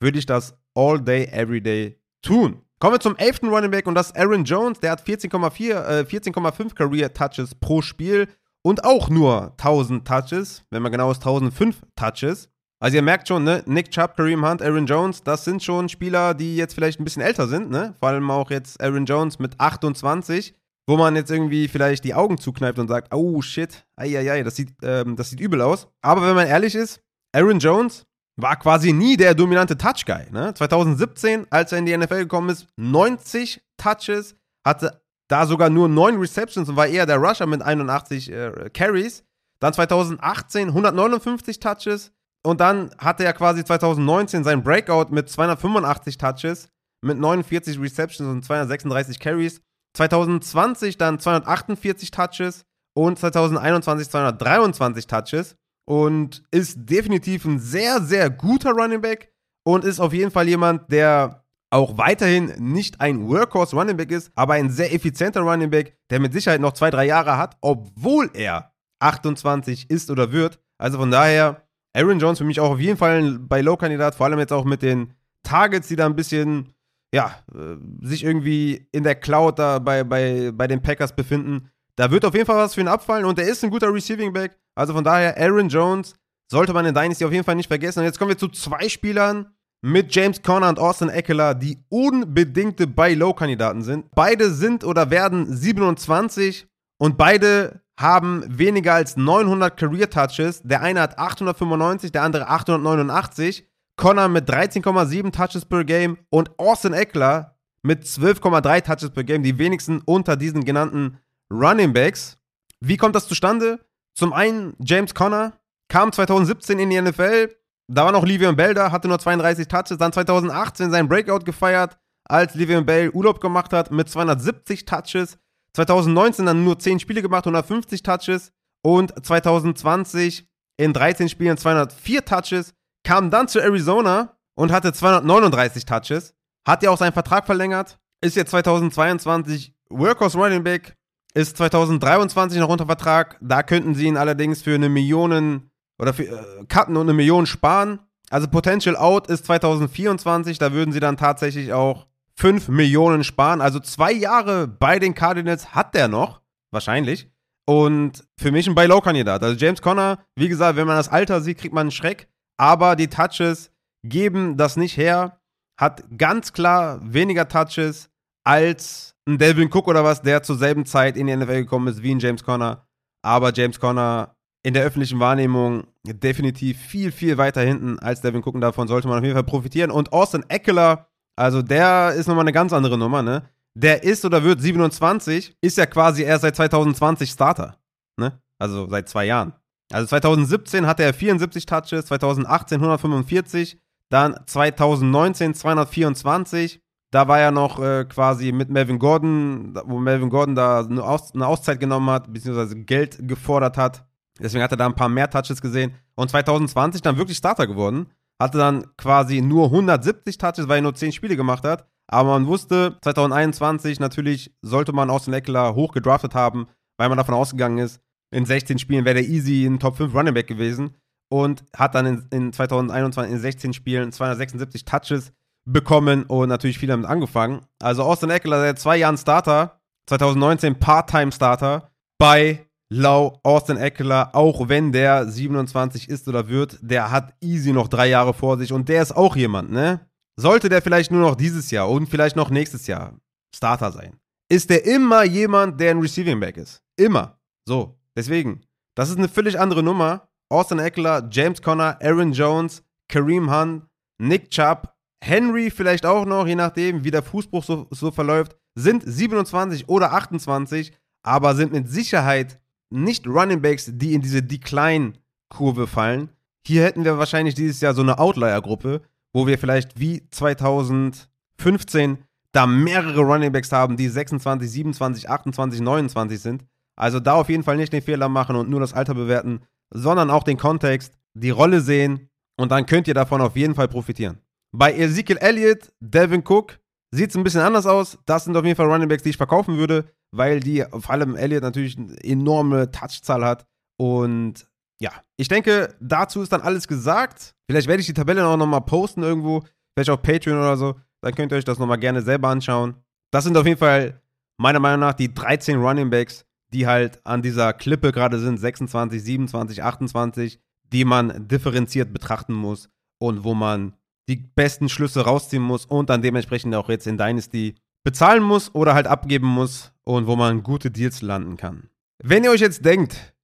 [0.00, 2.62] würde ich das all day, every day tun.
[2.78, 4.80] Kommen wir zum elften Running Back und das ist Aaron Jones.
[4.80, 8.26] Der hat 14,4, äh, 14,5 Career Touches pro Spiel
[8.68, 12.50] und auch nur 1000 Touches, wenn man genau ist, 1005 Touches.
[12.80, 16.34] Also ihr merkt schon, ne, Nick Chubb, Kareem Hunt, Aaron Jones, das sind schon Spieler,
[16.34, 17.94] die jetzt vielleicht ein bisschen älter sind, ne?
[17.98, 20.54] Vor allem auch jetzt Aaron Jones mit 28,
[20.86, 24.74] wo man jetzt irgendwie vielleicht die Augen zukneift und sagt, oh shit, eieiei, das sieht,
[24.82, 25.88] ähm, das sieht übel aus.
[26.02, 27.00] Aber wenn man ehrlich ist,
[27.34, 28.04] Aaron Jones
[28.36, 30.30] war quasi nie der dominante Touch-Guy.
[30.30, 30.52] Ne?
[30.52, 36.16] 2017, als er in die NFL gekommen ist, 90 Touches, hatte da sogar nur 9
[36.16, 39.24] Receptions und war eher der Rusher mit 81 äh, Carries.
[39.60, 42.12] Dann 2018 159 Touches.
[42.44, 46.68] Und dann hatte er quasi 2019 sein Breakout mit 285 Touches,
[47.02, 49.60] mit 49 Receptions und 236 Carries.
[49.94, 52.64] 2020 dann 248 Touches
[52.94, 59.32] und 2021 223 Touches und ist definitiv ein sehr, sehr guter Running Back
[59.64, 64.32] und ist auf jeden Fall jemand, der auch weiterhin nicht ein Workhorse Running Back ist,
[64.34, 68.30] aber ein sehr effizienter Running Back, der mit Sicherheit noch zwei, drei Jahre hat, obwohl
[68.34, 70.60] er 28 ist oder wird.
[70.78, 71.62] Also von daher,
[71.94, 74.82] Aaron Jones für mich auch auf jeden Fall bei Low-Kandidat, vor allem jetzt auch mit
[74.82, 76.72] den Targets, die da ein bisschen,
[77.12, 81.70] ja, äh, sich irgendwie in der Cloud da bei, bei, bei den Packers befinden.
[81.96, 84.32] Da wird auf jeden Fall was für ihn abfallen und er ist ein guter Receiving
[84.32, 84.58] Back.
[84.74, 86.14] Also von daher, Aaron Jones
[86.50, 88.00] sollte man in Dynasty auf jeden Fall nicht vergessen.
[88.00, 92.86] Und jetzt kommen wir zu zwei Spielern, mit James Conner und Austin Eckler, die unbedingte
[92.86, 94.06] Buy-Low-Kandidaten sind.
[94.14, 96.66] Beide sind oder werden 27
[96.98, 100.62] und beide haben weniger als 900 Career Touches.
[100.62, 103.68] Der eine hat 895, der andere 889.
[103.96, 109.58] Connor mit 13,7 Touches per Game und Austin Eckler mit 12,3 Touches per Game, die
[109.58, 111.18] wenigsten unter diesen genannten
[111.50, 112.38] Running Backs.
[112.80, 113.80] Wie kommt das zustande?
[114.14, 115.54] Zum einen James Conner
[115.88, 117.48] kam 2017 in die NFL,
[117.88, 119.98] da war noch Livian Bell da, hatte nur 32 Touches.
[119.98, 125.38] Dann 2018 sein Breakout gefeiert, als Livian Bell Urlaub gemacht hat mit 270 Touches.
[125.72, 128.52] 2019 dann nur 10 Spiele gemacht, 150 Touches.
[128.82, 130.46] Und 2020
[130.76, 132.74] in 13 Spielen 204 Touches.
[133.04, 136.34] Kam dann zu Arizona und hatte 239 Touches.
[136.66, 137.98] Hat ja auch seinen Vertrag verlängert.
[138.20, 140.94] Ist jetzt 2022 Workhorse Running Back.
[141.32, 143.38] Ist 2023 noch unter Vertrag.
[143.40, 145.67] Da könnten sie ihn allerdings für eine Millionen
[145.98, 148.00] oder für, äh, cutten und eine Million sparen.
[148.30, 152.06] Also Potential Out ist 2024, da würden sie dann tatsächlich auch
[152.36, 153.60] 5 Millionen sparen.
[153.60, 157.30] Also zwei Jahre bei den Cardinals hat der noch, wahrscheinlich.
[157.66, 159.42] Und für mich ein Buy-Low-Kandidat.
[159.42, 162.28] Also James Conner, wie gesagt, wenn man das Alter sieht, kriegt man einen Schreck.
[162.56, 163.70] Aber die Touches
[164.04, 165.40] geben das nicht her.
[165.78, 168.08] Hat ganz klar weniger Touches
[168.44, 172.02] als ein Delvin Cook oder was, der zur selben Zeit in die NFL gekommen ist
[172.02, 172.86] wie ein James Conner.
[173.22, 178.54] Aber James Conner in der öffentlichen Wahrnehmung definitiv viel, viel weiter hinten als Devin Cook.
[178.54, 179.90] Und davon sollte man auf jeden Fall profitieren.
[179.90, 183.44] Und Austin Eckler, also der ist nochmal eine ganz andere Nummer, ne?
[183.74, 187.76] Der ist oder wird 27, ist ja quasi erst seit 2020 Starter,
[188.16, 188.40] ne?
[188.58, 189.52] Also seit zwei Jahren.
[189.92, 196.80] Also 2017 hatte er 74 Touches, 2018 145, dann 2019 224.
[197.10, 201.32] Da war er noch äh, quasi mit Melvin Gordon, wo Melvin Gordon da eine, Aus
[201.34, 204.07] eine Auszeit genommen hat, beziehungsweise Geld gefordert hat.
[204.40, 205.92] Deswegen hat er da ein paar mehr Touches gesehen.
[206.14, 208.06] Und 2020 dann wirklich Starter geworden.
[208.40, 211.86] Hatte dann quasi nur 170 Touches, weil er nur 10 Spiele gemacht hat.
[212.06, 217.34] Aber man wusste, 2021 natürlich sollte man Austin Eckler hoch gedraftet haben, weil man davon
[217.34, 220.94] ausgegangen ist, in 16 Spielen wäre der easy ein Top 5 Running Back gewesen.
[221.30, 225.32] Und hat dann in, in 2021 in 16 Spielen 276 Touches
[225.66, 227.66] bekommen und natürlich viel damit angefangen.
[227.78, 234.68] Also Austin Eckler seit zwei Jahren Starter, 2019 Part-Time Starter bei Lau Austin Eckler, auch
[234.68, 238.88] wenn der 27 ist oder wird, der hat easy noch drei Jahre vor sich und
[238.88, 240.00] der ist auch jemand, ne?
[240.36, 243.18] Sollte der vielleicht nur noch dieses Jahr und vielleicht noch nächstes Jahr
[243.54, 244.18] Starter sein,
[244.50, 246.82] ist der immer jemand, der ein Receiving Back ist.
[246.96, 247.38] Immer.
[247.66, 247.98] So.
[248.16, 248.62] Deswegen,
[248.96, 250.28] das ist eine völlig andere Nummer.
[250.48, 253.84] Austin Eckler, James Conner, Aaron Jones, Kareem Hunt,
[254.18, 259.02] Nick Chubb, Henry vielleicht auch noch, je nachdem, wie der Fußbruch so, so verläuft, sind
[259.04, 266.30] 27 oder 28, aber sind mit Sicherheit nicht Running Backs, die in diese Decline-Kurve fallen.
[266.66, 272.18] Hier hätten wir wahrscheinlich dieses Jahr so eine Outlier-Gruppe, wo wir vielleicht wie 2015
[272.52, 276.64] da mehrere Running Backs haben, die 26, 27, 28, 29 sind.
[276.96, 280.30] Also da auf jeden Fall nicht den Fehler machen und nur das Alter bewerten, sondern
[280.30, 284.38] auch den Kontext, die Rolle sehen und dann könnt ihr davon auf jeden Fall profitieren.
[284.72, 286.78] Bei Ezekiel Elliott, Devin Cook
[287.10, 288.18] sieht es ein bisschen anders aus.
[288.26, 291.36] Das sind auf jeden Fall Running Backs, die ich verkaufen würde weil die, vor allem
[291.36, 293.66] Elliott natürlich eine enorme Touchzahl hat.
[293.96, 294.68] Und
[295.00, 297.54] ja, ich denke, dazu ist dann alles gesagt.
[297.70, 299.62] Vielleicht werde ich die Tabelle auch nochmal posten irgendwo,
[299.94, 300.94] vielleicht auf Patreon oder so.
[301.22, 302.94] Dann könnt ihr euch das nochmal gerne selber anschauen.
[303.30, 304.20] Das sind auf jeden Fall
[304.56, 309.22] meiner Meinung nach die 13 Running Backs, die halt an dieser Klippe gerade sind, 26,
[309.22, 310.60] 27, 28,
[310.92, 312.88] die man differenziert betrachten muss
[313.18, 313.94] und wo man
[314.28, 318.94] die besten Schlüsse rausziehen muss und dann dementsprechend auch jetzt in Dynasty bezahlen muss oder
[318.94, 321.90] halt abgeben muss und wo man gute Deals landen kann.
[322.22, 323.34] Wenn ihr euch jetzt denkt,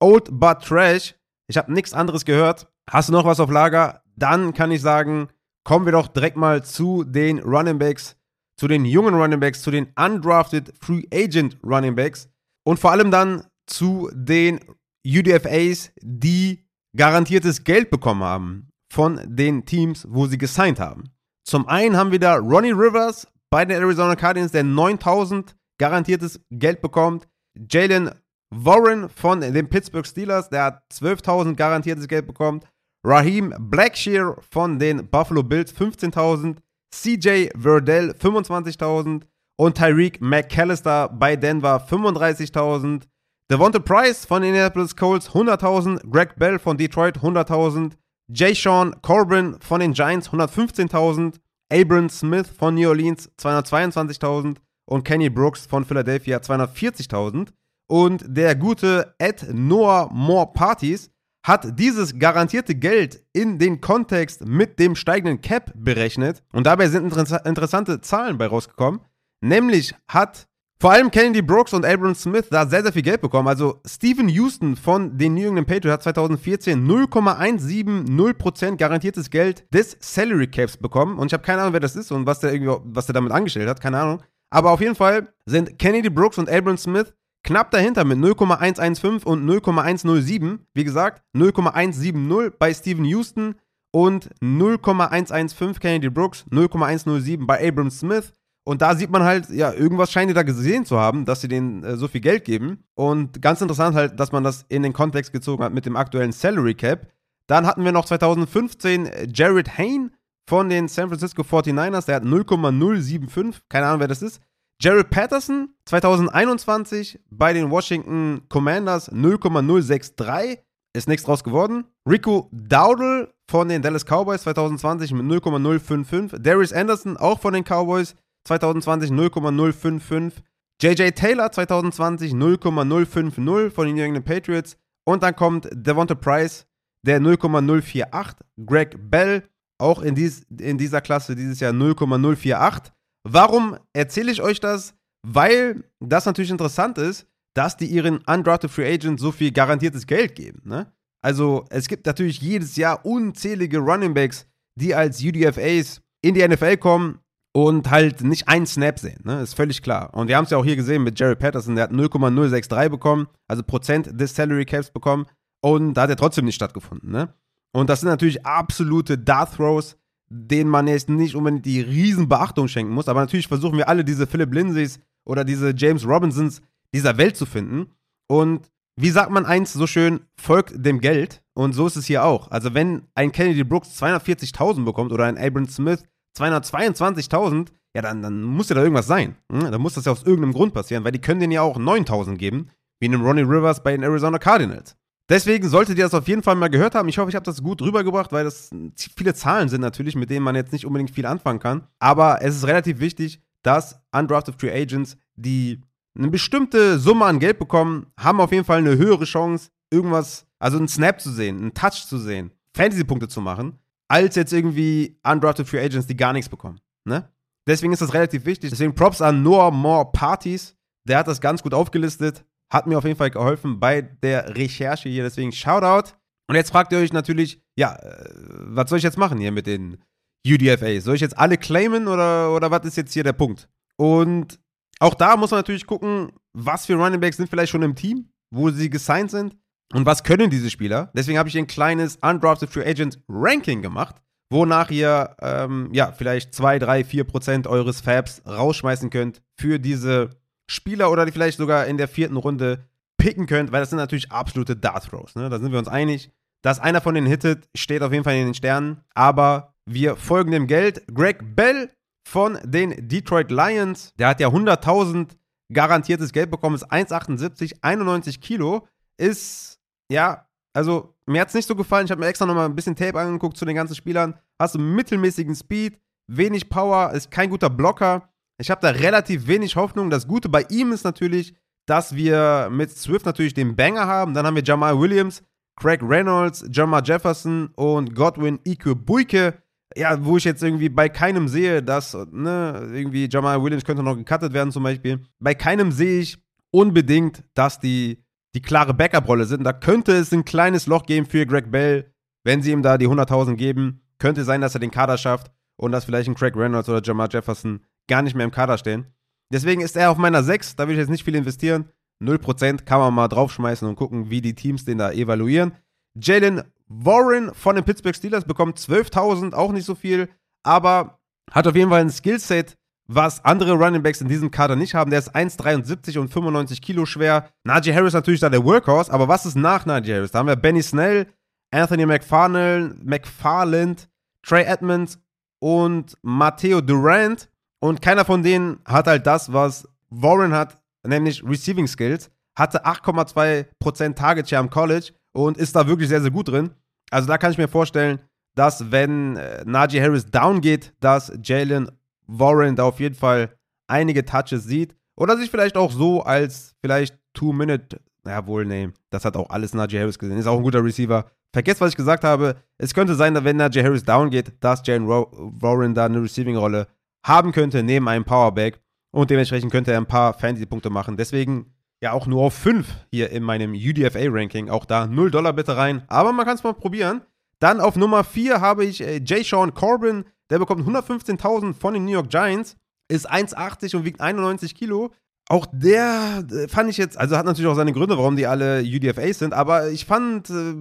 [0.00, 1.14] old but trash,
[1.48, 4.02] ich habe nichts anderes gehört, hast du noch was auf Lager?
[4.16, 5.28] Dann kann ich sagen,
[5.62, 8.16] kommen wir doch direkt mal zu den Running Backs
[8.56, 12.28] zu den jungen Running Backs, zu den undrafted Free Agent Running Backs
[12.64, 14.60] und vor allem dann zu den
[15.06, 16.64] UDFAs, die
[16.96, 21.10] garantiertes Geld bekommen haben von den Teams, wo sie gesigned haben.
[21.44, 26.80] Zum einen haben wir da Ronnie Rivers bei den Arizona Cardinals, der 9000 garantiertes Geld
[26.80, 27.28] bekommt.
[27.70, 28.10] Jalen
[28.50, 32.64] Warren von den Pittsburgh Steelers, der hat 12.000 garantiertes Geld bekommt.
[33.04, 36.56] Raheem Blackshear von den Buffalo Bills 15.000.
[36.94, 39.22] CJ Verdell 25.000
[39.56, 43.02] und Tyreek McAllister bei Denver 35.000.
[43.50, 47.92] Devonta Price von Indianapolis Colts 100.000, Greg Bell von Detroit 100.000,
[48.28, 51.34] Jay Sean Corbin von den Giants 115.000,
[51.72, 57.48] Abram Smith von New Orleans 222.000 und Kenny Brooks von Philadelphia 240.000.
[57.86, 61.10] Und der gute Ed Noah More Parties
[61.44, 66.42] hat dieses garantierte Geld in den Kontext mit dem steigenden Cap berechnet.
[66.52, 69.00] Und dabei sind inter interessante Zahlen bei rausgekommen.
[69.42, 70.48] Nämlich hat
[70.80, 73.48] vor allem Kennedy Brooks und Abram Smith da sehr, sehr viel Geld bekommen.
[73.48, 80.48] Also Stephen Houston von den New England Patriots hat 2014 0,170% garantiertes Geld des Salary
[80.48, 81.18] Caps bekommen.
[81.18, 83.32] Und ich habe keine Ahnung, wer das ist und was der, irgendwie, was der damit
[83.32, 83.80] angestellt hat.
[83.80, 84.22] Keine Ahnung.
[84.50, 89.44] Aber auf jeden Fall sind Kennedy Brooks und Abram Smith knapp dahinter mit 0,115 und
[89.44, 90.66] 0,107.
[90.74, 93.54] Wie gesagt, 0,170 bei Stephen Houston
[93.92, 98.32] und 0,115 Kennedy Brooks, 0,107 bei Abram Smith.
[98.66, 101.48] Und da sieht man halt, ja, irgendwas scheinen die da gesehen zu haben, dass sie
[101.48, 102.84] denen äh, so viel Geld geben.
[102.94, 106.32] Und ganz interessant halt, dass man das in den Kontext gezogen hat mit dem aktuellen
[106.32, 107.08] Salary Cap.
[107.46, 110.12] Dann hatten wir noch 2015 äh, Jared Hain
[110.48, 114.40] von den San Francisco 49ers, der hat 0,075, keine Ahnung, wer das ist.
[114.80, 120.58] Jared Patterson 2021 bei den Washington Commanders 0,063,
[120.94, 121.84] ist nichts draus geworden.
[122.08, 126.40] Rico Dowdle von den Dallas Cowboys 2020 mit 0,055.
[126.40, 130.42] Darius Anderson auch von den Cowboys 2020 0,055.
[130.82, 134.76] JJ Taylor 2020 0,050 von den New England Patriots.
[135.06, 136.66] Und dann kommt Devonta Price,
[137.06, 138.36] der 0,048.
[138.64, 142.92] Greg Bell, auch in, dies, in dieser Klasse dieses Jahr 0,048.
[143.26, 144.94] Warum erzähle ich euch das?
[145.26, 150.34] Weil das natürlich interessant ist, dass die ihren Undrafted Free Agents so viel garantiertes Geld
[150.34, 150.62] geben.
[150.64, 150.92] Ne?
[151.22, 154.46] Also es gibt natürlich jedes Jahr unzählige Running Backs,
[154.78, 157.20] die als UDFAs in die NFL kommen
[157.56, 159.40] und halt nicht einen Snap sehen, ne?
[159.40, 160.12] Ist völlig klar.
[160.12, 163.28] Und wir haben es ja auch hier gesehen mit Jerry Patterson, der hat 0,063 bekommen,
[163.48, 165.26] also Prozent des Salary Caps bekommen
[165.62, 167.32] und da hat er trotzdem nicht stattgefunden, ne?
[167.72, 169.96] Und das sind natürlich absolute Dart Throws,
[170.28, 174.26] denen man jetzt nicht unbedingt die Riesenbeachtung schenken muss, aber natürlich versuchen wir alle diese
[174.26, 176.60] Philip Lindsays oder diese James Robinsons
[176.92, 177.86] dieser Welt zu finden
[178.28, 181.42] und wie sagt man eins so schön, folgt dem Geld.
[181.54, 182.50] Und so ist es hier auch.
[182.50, 186.04] Also, wenn ein Kennedy Brooks 240.000 bekommt oder ein Abram Smith
[186.36, 189.36] 222.000, ja, dann, dann muss ja da irgendwas sein.
[189.50, 189.70] Hm?
[189.70, 192.36] Dann muss das ja aus irgendeinem Grund passieren, weil die können denen ja auch 9.000
[192.36, 194.96] geben, wie einem Ronnie Rivers bei den Arizona Cardinals.
[195.28, 197.08] Deswegen solltet ihr das auf jeden Fall mal gehört haben.
[197.08, 198.70] Ich hoffe, ich habe das gut rübergebracht, weil das
[199.16, 201.86] viele Zahlen sind natürlich, mit denen man jetzt nicht unbedingt viel anfangen kann.
[201.98, 205.80] Aber es ist relativ wichtig, dass Undrafted Free Agents, die
[206.16, 210.76] eine bestimmte Summe an Geld bekommen, haben auf jeden Fall eine höhere Chance, irgendwas, also
[210.76, 215.68] einen Snap zu sehen, einen Touch zu sehen, Fantasy-Punkte zu machen, als jetzt irgendwie undrafted
[215.68, 216.80] Free Agents, die gar nichts bekommen.
[217.04, 217.28] Ne?
[217.66, 218.70] Deswegen ist das relativ wichtig.
[218.70, 220.76] Deswegen Props an Noah More Parties.
[221.06, 222.44] Der hat das ganz gut aufgelistet.
[222.72, 225.22] Hat mir auf jeden Fall geholfen bei der Recherche hier.
[225.22, 226.12] Deswegen Shoutout.
[226.48, 229.66] Und jetzt fragt ihr euch natürlich, ja, äh, was soll ich jetzt machen hier mit
[229.66, 229.98] den
[230.46, 231.00] UDFA?
[231.00, 233.68] Soll ich jetzt alle claimen oder, oder was ist jetzt hier der Punkt?
[233.96, 234.60] Und
[235.00, 238.28] auch da muss man natürlich gucken, was für Running Backs sind vielleicht schon im Team,
[238.50, 239.56] wo sie gesigned sind.
[239.92, 241.10] Und was können diese Spieler?
[241.14, 244.16] Deswegen habe ich ein kleines Undrafted Free Agent Ranking gemacht,
[244.50, 250.30] wonach ihr ähm, ja vielleicht 2, 3, 4 Prozent eures Fabs rausschmeißen könnt für diese
[250.66, 252.84] Spieler oder die vielleicht sogar in der vierten Runde
[253.18, 255.34] picken könnt, weil das sind natürlich absolute Dart Throws.
[255.34, 255.48] Ne?
[255.48, 256.30] Da sind wir uns einig.
[256.62, 259.02] Dass einer von denen hittet, steht auf jeden Fall in den Sternen.
[259.14, 261.06] Aber wir folgen dem Geld.
[261.12, 261.90] Greg Bell
[262.26, 265.28] von den Detroit Lions, der hat ja 100.000
[265.72, 268.86] garantiertes Geld bekommen, ist 1,78, 91 Kilo,
[269.18, 269.73] ist
[270.10, 272.04] ja, also mir hat es nicht so gefallen.
[272.04, 274.34] Ich habe mir extra nochmal ein bisschen Tape angeguckt zu den ganzen Spielern.
[274.58, 278.28] Hast du mittelmäßigen Speed, wenig Power, ist kein guter Blocker.
[278.58, 280.10] Ich habe da relativ wenig Hoffnung.
[280.10, 281.54] Das Gute bei ihm ist natürlich,
[281.86, 284.34] dass wir mit Swift natürlich den Banger haben.
[284.34, 285.42] Dann haben wir Jamal Williams,
[285.76, 289.54] Craig Reynolds, Jamal Jefferson und Godwin Ike Buike.
[289.96, 294.16] Ja, wo ich jetzt irgendwie bei keinem sehe, dass, ne, irgendwie Jamal Williams könnte noch
[294.16, 295.20] gecuttet werden zum Beispiel.
[295.38, 296.38] Bei keinem sehe ich
[296.72, 298.24] unbedingt, dass die
[298.54, 299.64] die klare Backup-Rolle sind.
[299.64, 302.12] Da könnte es ein kleines Loch geben für Greg Bell,
[302.44, 304.02] wenn sie ihm da die 100.000 geben.
[304.18, 307.28] Könnte sein, dass er den Kader schafft und dass vielleicht ein Craig Reynolds oder Jamal
[307.30, 309.06] Jefferson gar nicht mehr im Kader stehen.
[309.52, 311.90] Deswegen ist er auf meiner 6, da will ich jetzt nicht viel investieren.
[312.22, 315.72] 0% kann man mal draufschmeißen und gucken, wie die Teams den da evaluieren.
[316.14, 320.28] Jalen Warren von den Pittsburgh Steelers bekommt 12.000, auch nicht so viel,
[320.62, 321.18] aber
[321.50, 322.76] hat auf jeden Fall ein Skillset,
[323.06, 325.10] was andere Running Backs in diesem Kader nicht haben.
[325.10, 327.48] Der ist 1,73 und 95 Kilo schwer.
[327.64, 330.30] Najee Harris natürlich da der Workhorse, aber was ist nach Najee Harris?
[330.30, 331.26] Da haben wir Benny Snell,
[331.70, 334.08] Anthony McFarland, McFarland
[334.42, 335.18] Trey Edmonds
[335.58, 337.48] und Matteo Durant.
[337.80, 342.30] Und keiner von denen hat halt das, was Warren hat, nämlich Receiving Skills.
[342.56, 346.70] Hatte 8,2% Target Share am College und ist da wirklich sehr, sehr gut drin.
[347.10, 348.20] Also da kann ich mir vorstellen,
[348.54, 351.90] dass wenn äh, Najee Harris down geht, dass Jalen
[352.26, 353.56] Warren da auf jeden Fall
[353.86, 354.94] einige Touches sieht.
[355.16, 359.74] Oder sich vielleicht auch so als vielleicht Two-Minute, ja wohl, nee, das hat auch alles
[359.74, 360.38] Najee Harris gesehen.
[360.38, 361.26] Ist auch ein guter Receiver.
[361.52, 362.56] Vergesst, was ich gesagt habe.
[362.78, 366.88] Es könnte sein, dass wenn Najee Harris down geht, dass Jalen Warren da eine Receiving-Rolle
[367.24, 368.80] haben könnte neben einem Powerback.
[369.12, 371.16] Und dementsprechend könnte er ein paar Fantasy-Punkte machen.
[371.16, 374.68] Deswegen ja auch nur auf 5 hier in meinem UDFA-Ranking.
[374.68, 376.02] Auch da 0 Dollar bitte rein.
[376.08, 377.22] Aber man kann es mal probieren.
[377.60, 380.24] Dann auf Nummer 4 habe ich äh, Jay Sean Corbin.
[380.50, 382.76] Der bekommt 115.000 von den New York Giants.
[383.08, 385.10] Ist 1,80 und wiegt 91 Kilo.
[385.48, 388.80] Auch der äh, fand ich jetzt, also hat natürlich auch seine Gründe, warum die alle
[388.82, 390.74] UDFAs sind, aber ich fand äh,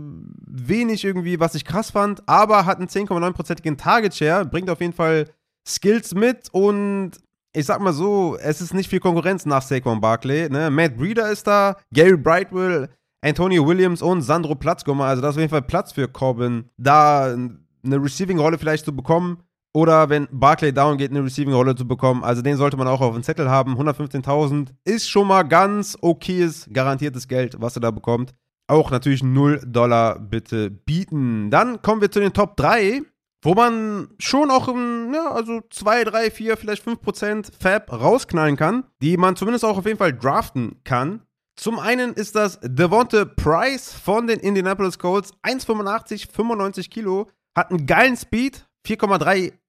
[0.47, 4.93] wenig irgendwie, was ich krass fand, aber hat einen 10,9%igen Target Share, bringt auf jeden
[4.93, 5.29] Fall
[5.67, 7.11] Skills mit und
[7.53, 10.49] ich sag mal so, es ist nicht viel Konkurrenz nach Saquon Barkley.
[10.49, 10.71] Ne?
[10.71, 12.89] Matt Breeder ist da, Gary Brightwell,
[13.21, 15.05] Antonio Williams und Sandro Platzgummer.
[15.05, 19.43] Also da ist auf jeden Fall Platz für Corbin, da eine Receiving-Rolle vielleicht zu bekommen.
[19.73, 22.23] Oder wenn Barclay down geht, eine Receiving-Rolle zu bekommen.
[22.23, 23.75] Also den sollte man auch auf dem Zettel haben.
[23.75, 28.33] 115.000 ist schon mal ganz okayes, garantiertes Geld, was er da bekommt.
[28.67, 31.49] Auch natürlich 0 Dollar bitte bieten.
[31.49, 33.01] Dann kommen wir zu den Top 3
[33.43, 34.69] wo man schon auch
[35.13, 39.85] ja, also 2, 3, 4, vielleicht 5% Fab rausknallen kann, die man zumindest auch auf
[39.85, 41.21] jeden Fall draften kann.
[41.55, 47.85] Zum einen ist das Devonte Price von den Indianapolis Colts, 1,85, 95 Kilo, hat einen
[47.85, 48.65] geilen Speed,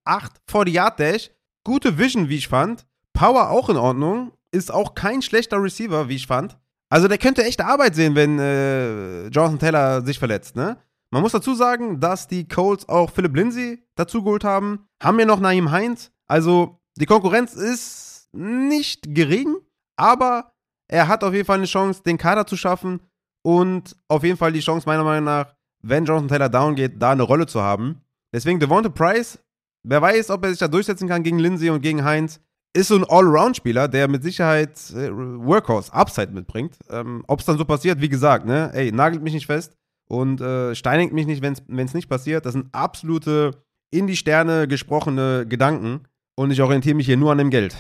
[0.07, 1.31] 4,38 vor die Yard Dash,
[1.65, 6.17] gute Vision, wie ich fand, Power auch in Ordnung, ist auch kein schlechter Receiver, wie
[6.17, 6.59] ich fand.
[6.91, 10.77] Also der könnte echt Arbeit sehen, wenn äh, Jonathan Taylor sich verletzt, ne?
[11.11, 14.89] Man muss dazu sagen, dass die Colts auch Philip Lindsay dazugeholt haben.
[15.01, 16.11] Haben wir noch Naim Heinz.
[16.27, 19.57] Also die Konkurrenz ist nicht gering,
[19.97, 20.55] aber
[20.89, 23.01] er hat auf jeden Fall eine Chance, den Kader zu schaffen
[23.43, 27.13] und auf jeden Fall die Chance, meiner Meinung nach, wenn Jonathan Taylor down geht, da
[27.13, 28.01] eine Rolle zu haben.
[28.33, 29.39] Deswegen Devonta Price,
[29.85, 32.41] wer weiß, ob er sich da durchsetzen kann gegen Lindsay und gegen Heinz,
[32.77, 36.77] ist so ein Allround-Spieler, der mit Sicherheit äh, Workhorse, Upside mitbringt.
[36.91, 39.77] Ähm, ob es dann so passiert, wie gesagt, ne, ey, nagelt mich nicht fest
[40.09, 42.45] und äh, steinigt mich nicht, wenn es nicht passiert.
[42.45, 43.53] Das sind absolute
[43.91, 46.01] in die Sterne gesprochene Gedanken
[46.35, 47.77] und ich orientiere mich hier nur an dem Geld.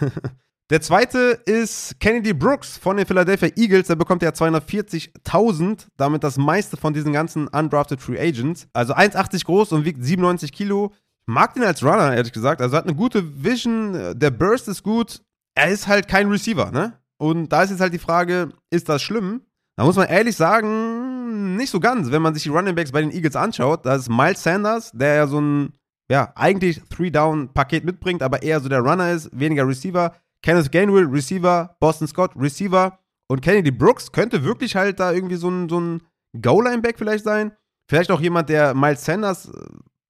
[0.70, 3.86] der zweite ist Kennedy Brooks von den Philadelphia Eagles.
[3.86, 8.66] Der bekommt ja 240.000, damit das meiste von diesen ganzen undrafted Free Agents.
[8.72, 10.92] Also 1,80 groß und wiegt 97 Kilo.
[11.26, 12.60] Mag den als Runner, ehrlich gesagt.
[12.60, 15.22] Also hat eine gute Vision, der Burst ist gut.
[15.56, 16.98] Er ist halt kein Receiver, ne?
[17.18, 19.42] Und da ist jetzt halt die Frage, ist das schlimm?
[19.76, 22.10] Da muss man ehrlich sagen, nicht so ganz.
[22.10, 25.14] Wenn man sich die Running Backs bei den Eagles anschaut, da ist Miles Sanders, der
[25.14, 25.72] ja so ein,
[26.10, 30.14] ja, eigentlich Three-Down-Paket mitbringt, aber eher so der Runner ist, weniger Receiver.
[30.42, 31.76] Kenneth Gainwell, Receiver.
[31.80, 32.98] Boston Scott, Receiver.
[33.28, 36.02] Und Kennedy Brooks könnte wirklich halt da irgendwie so ein, so ein
[36.40, 37.52] Goal-Line-Back vielleicht sein.
[37.88, 39.50] Vielleicht auch jemand, der Miles Sanders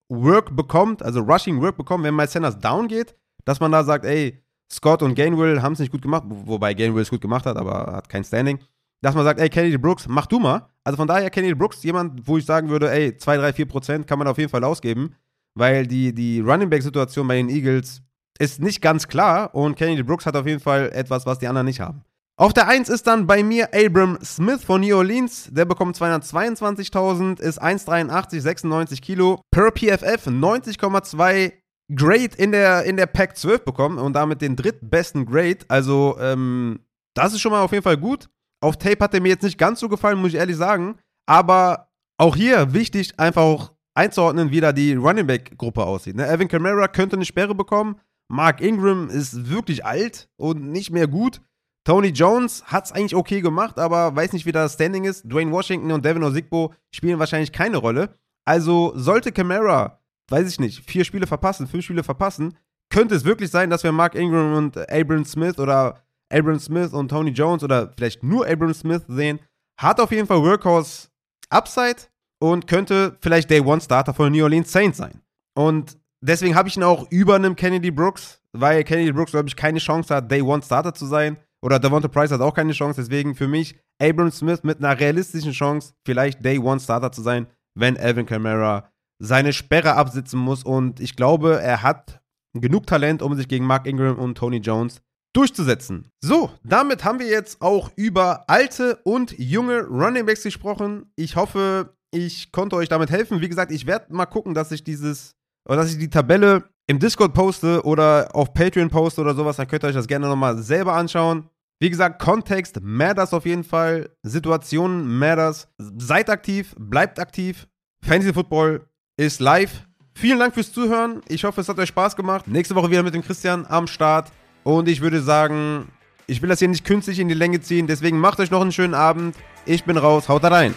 [0.08, 4.04] Work bekommt, also Rushing Work bekommt, wenn Miles Sanders down geht, dass man da sagt,
[4.04, 4.42] ey,
[4.72, 7.92] Scott und Gainwell haben es nicht gut gemacht, wobei Gainwell es gut gemacht hat, aber
[7.92, 8.58] hat kein Standing
[9.02, 10.68] dass man sagt, ey, Kennedy Brooks, mach du mal.
[10.84, 14.06] Also von daher, Kennedy Brooks, jemand, wo ich sagen würde, ey, 2, 3, 4 Prozent
[14.06, 15.14] kann man auf jeden Fall ausgeben,
[15.54, 18.02] weil die, die Running Back-Situation bei den Eagles
[18.38, 21.66] ist nicht ganz klar und Kennedy Brooks hat auf jeden Fall etwas, was die anderen
[21.66, 22.02] nicht haben.
[22.38, 25.48] Auf der 1 ist dann bei mir Abram Smith von New Orleans.
[25.50, 29.40] Der bekommt 222.000, ist 1,83, 96 Kilo.
[29.50, 31.54] Per PFF 90,2
[31.94, 35.60] Grade in der, in der Pack 12 bekommen und damit den drittbesten Grade.
[35.68, 36.80] Also, ähm,
[37.14, 38.28] das ist schon mal auf jeden Fall gut.
[38.60, 40.98] Auf Tape hat er mir jetzt nicht ganz so gefallen, muss ich ehrlich sagen.
[41.26, 46.16] Aber auch hier wichtig, einfach auch einzuordnen, wie da die Running Back-Gruppe aussieht.
[46.16, 46.28] Ne?
[46.28, 47.98] Evan Kamara könnte eine Sperre bekommen.
[48.28, 51.40] Mark Ingram ist wirklich alt und nicht mehr gut.
[51.86, 55.22] Tony Jones hat es eigentlich okay gemacht, aber weiß nicht, wie das Standing ist.
[55.22, 58.18] Dwayne Washington und Devin Osigbo spielen wahrscheinlich keine Rolle.
[58.44, 62.58] Also sollte Kamara, weiß ich nicht, vier Spiele verpassen, fünf Spiele verpassen,
[62.90, 67.08] könnte es wirklich sein, dass wir Mark Ingram und Abram Smith oder Abram Smith und
[67.08, 69.38] Tony Jones oder vielleicht nur Abram Smith sehen,
[69.80, 71.06] hat auf jeden Fall Workhorse
[71.50, 72.08] Upside
[72.40, 75.20] und könnte vielleicht Day One Starter von New Orleans Saints sein.
[75.54, 79.54] Und deswegen habe ich ihn auch über einem Kennedy Brooks, weil Kennedy Brooks, glaube ich,
[79.54, 81.36] keine Chance hat, Day One Starter zu sein.
[81.62, 83.00] Oder Devonta Price hat auch keine Chance.
[83.00, 87.46] Deswegen für mich Abram Smith mit einer realistischen Chance, vielleicht Day One Starter zu sein,
[87.74, 90.64] wenn Alvin Kamara seine Sperre absitzen muss.
[90.64, 92.20] Und ich glaube, er hat
[92.54, 95.00] genug Talent, um sich gegen Mark Ingram und Tony Jones
[95.34, 96.10] durchzusetzen.
[96.22, 101.12] So, damit haben wir jetzt auch über alte und junge Running Backs gesprochen.
[101.16, 103.40] Ich hoffe, ich konnte euch damit helfen.
[103.40, 105.34] Wie gesagt, ich werde mal gucken, dass ich dieses,
[105.68, 109.56] oder dass ich die Tabelle im Discord poste oder auf Patreon poste oder sowas.
[109.56, 111.48] Dann könnt ihr euch das gerne nochmal selber anschauen.
[111.78, 114.10] Wie gesagt, Kontext matters auf jeden Fall.
[114.22, 115.68] Situationen matters.
[115.78, 117.66] Seid aktiv, bleibt aktiv.
[118.02, 119.82] Fantasy Football ist live.
[120.14, 121.20] Vielen Dank fürs Zuhören.
[121.28, 122.48] Ich hoffe, es hat euch Spaß gemacht.
[122.48, 124.32] Nächste Woche wieder mit dem Christian am Start.
[124.64, 125.88] Und ich würde sagen,
[126.26, 127.86] ich will das hier nicht künstlich in die Länge ziehen.
[127.86, 129.36] Deswegen macht euch noch einen schönen Abend.
[129.66, 130.28] Ich bin raus.
[130.28, 130.74] Haut rein.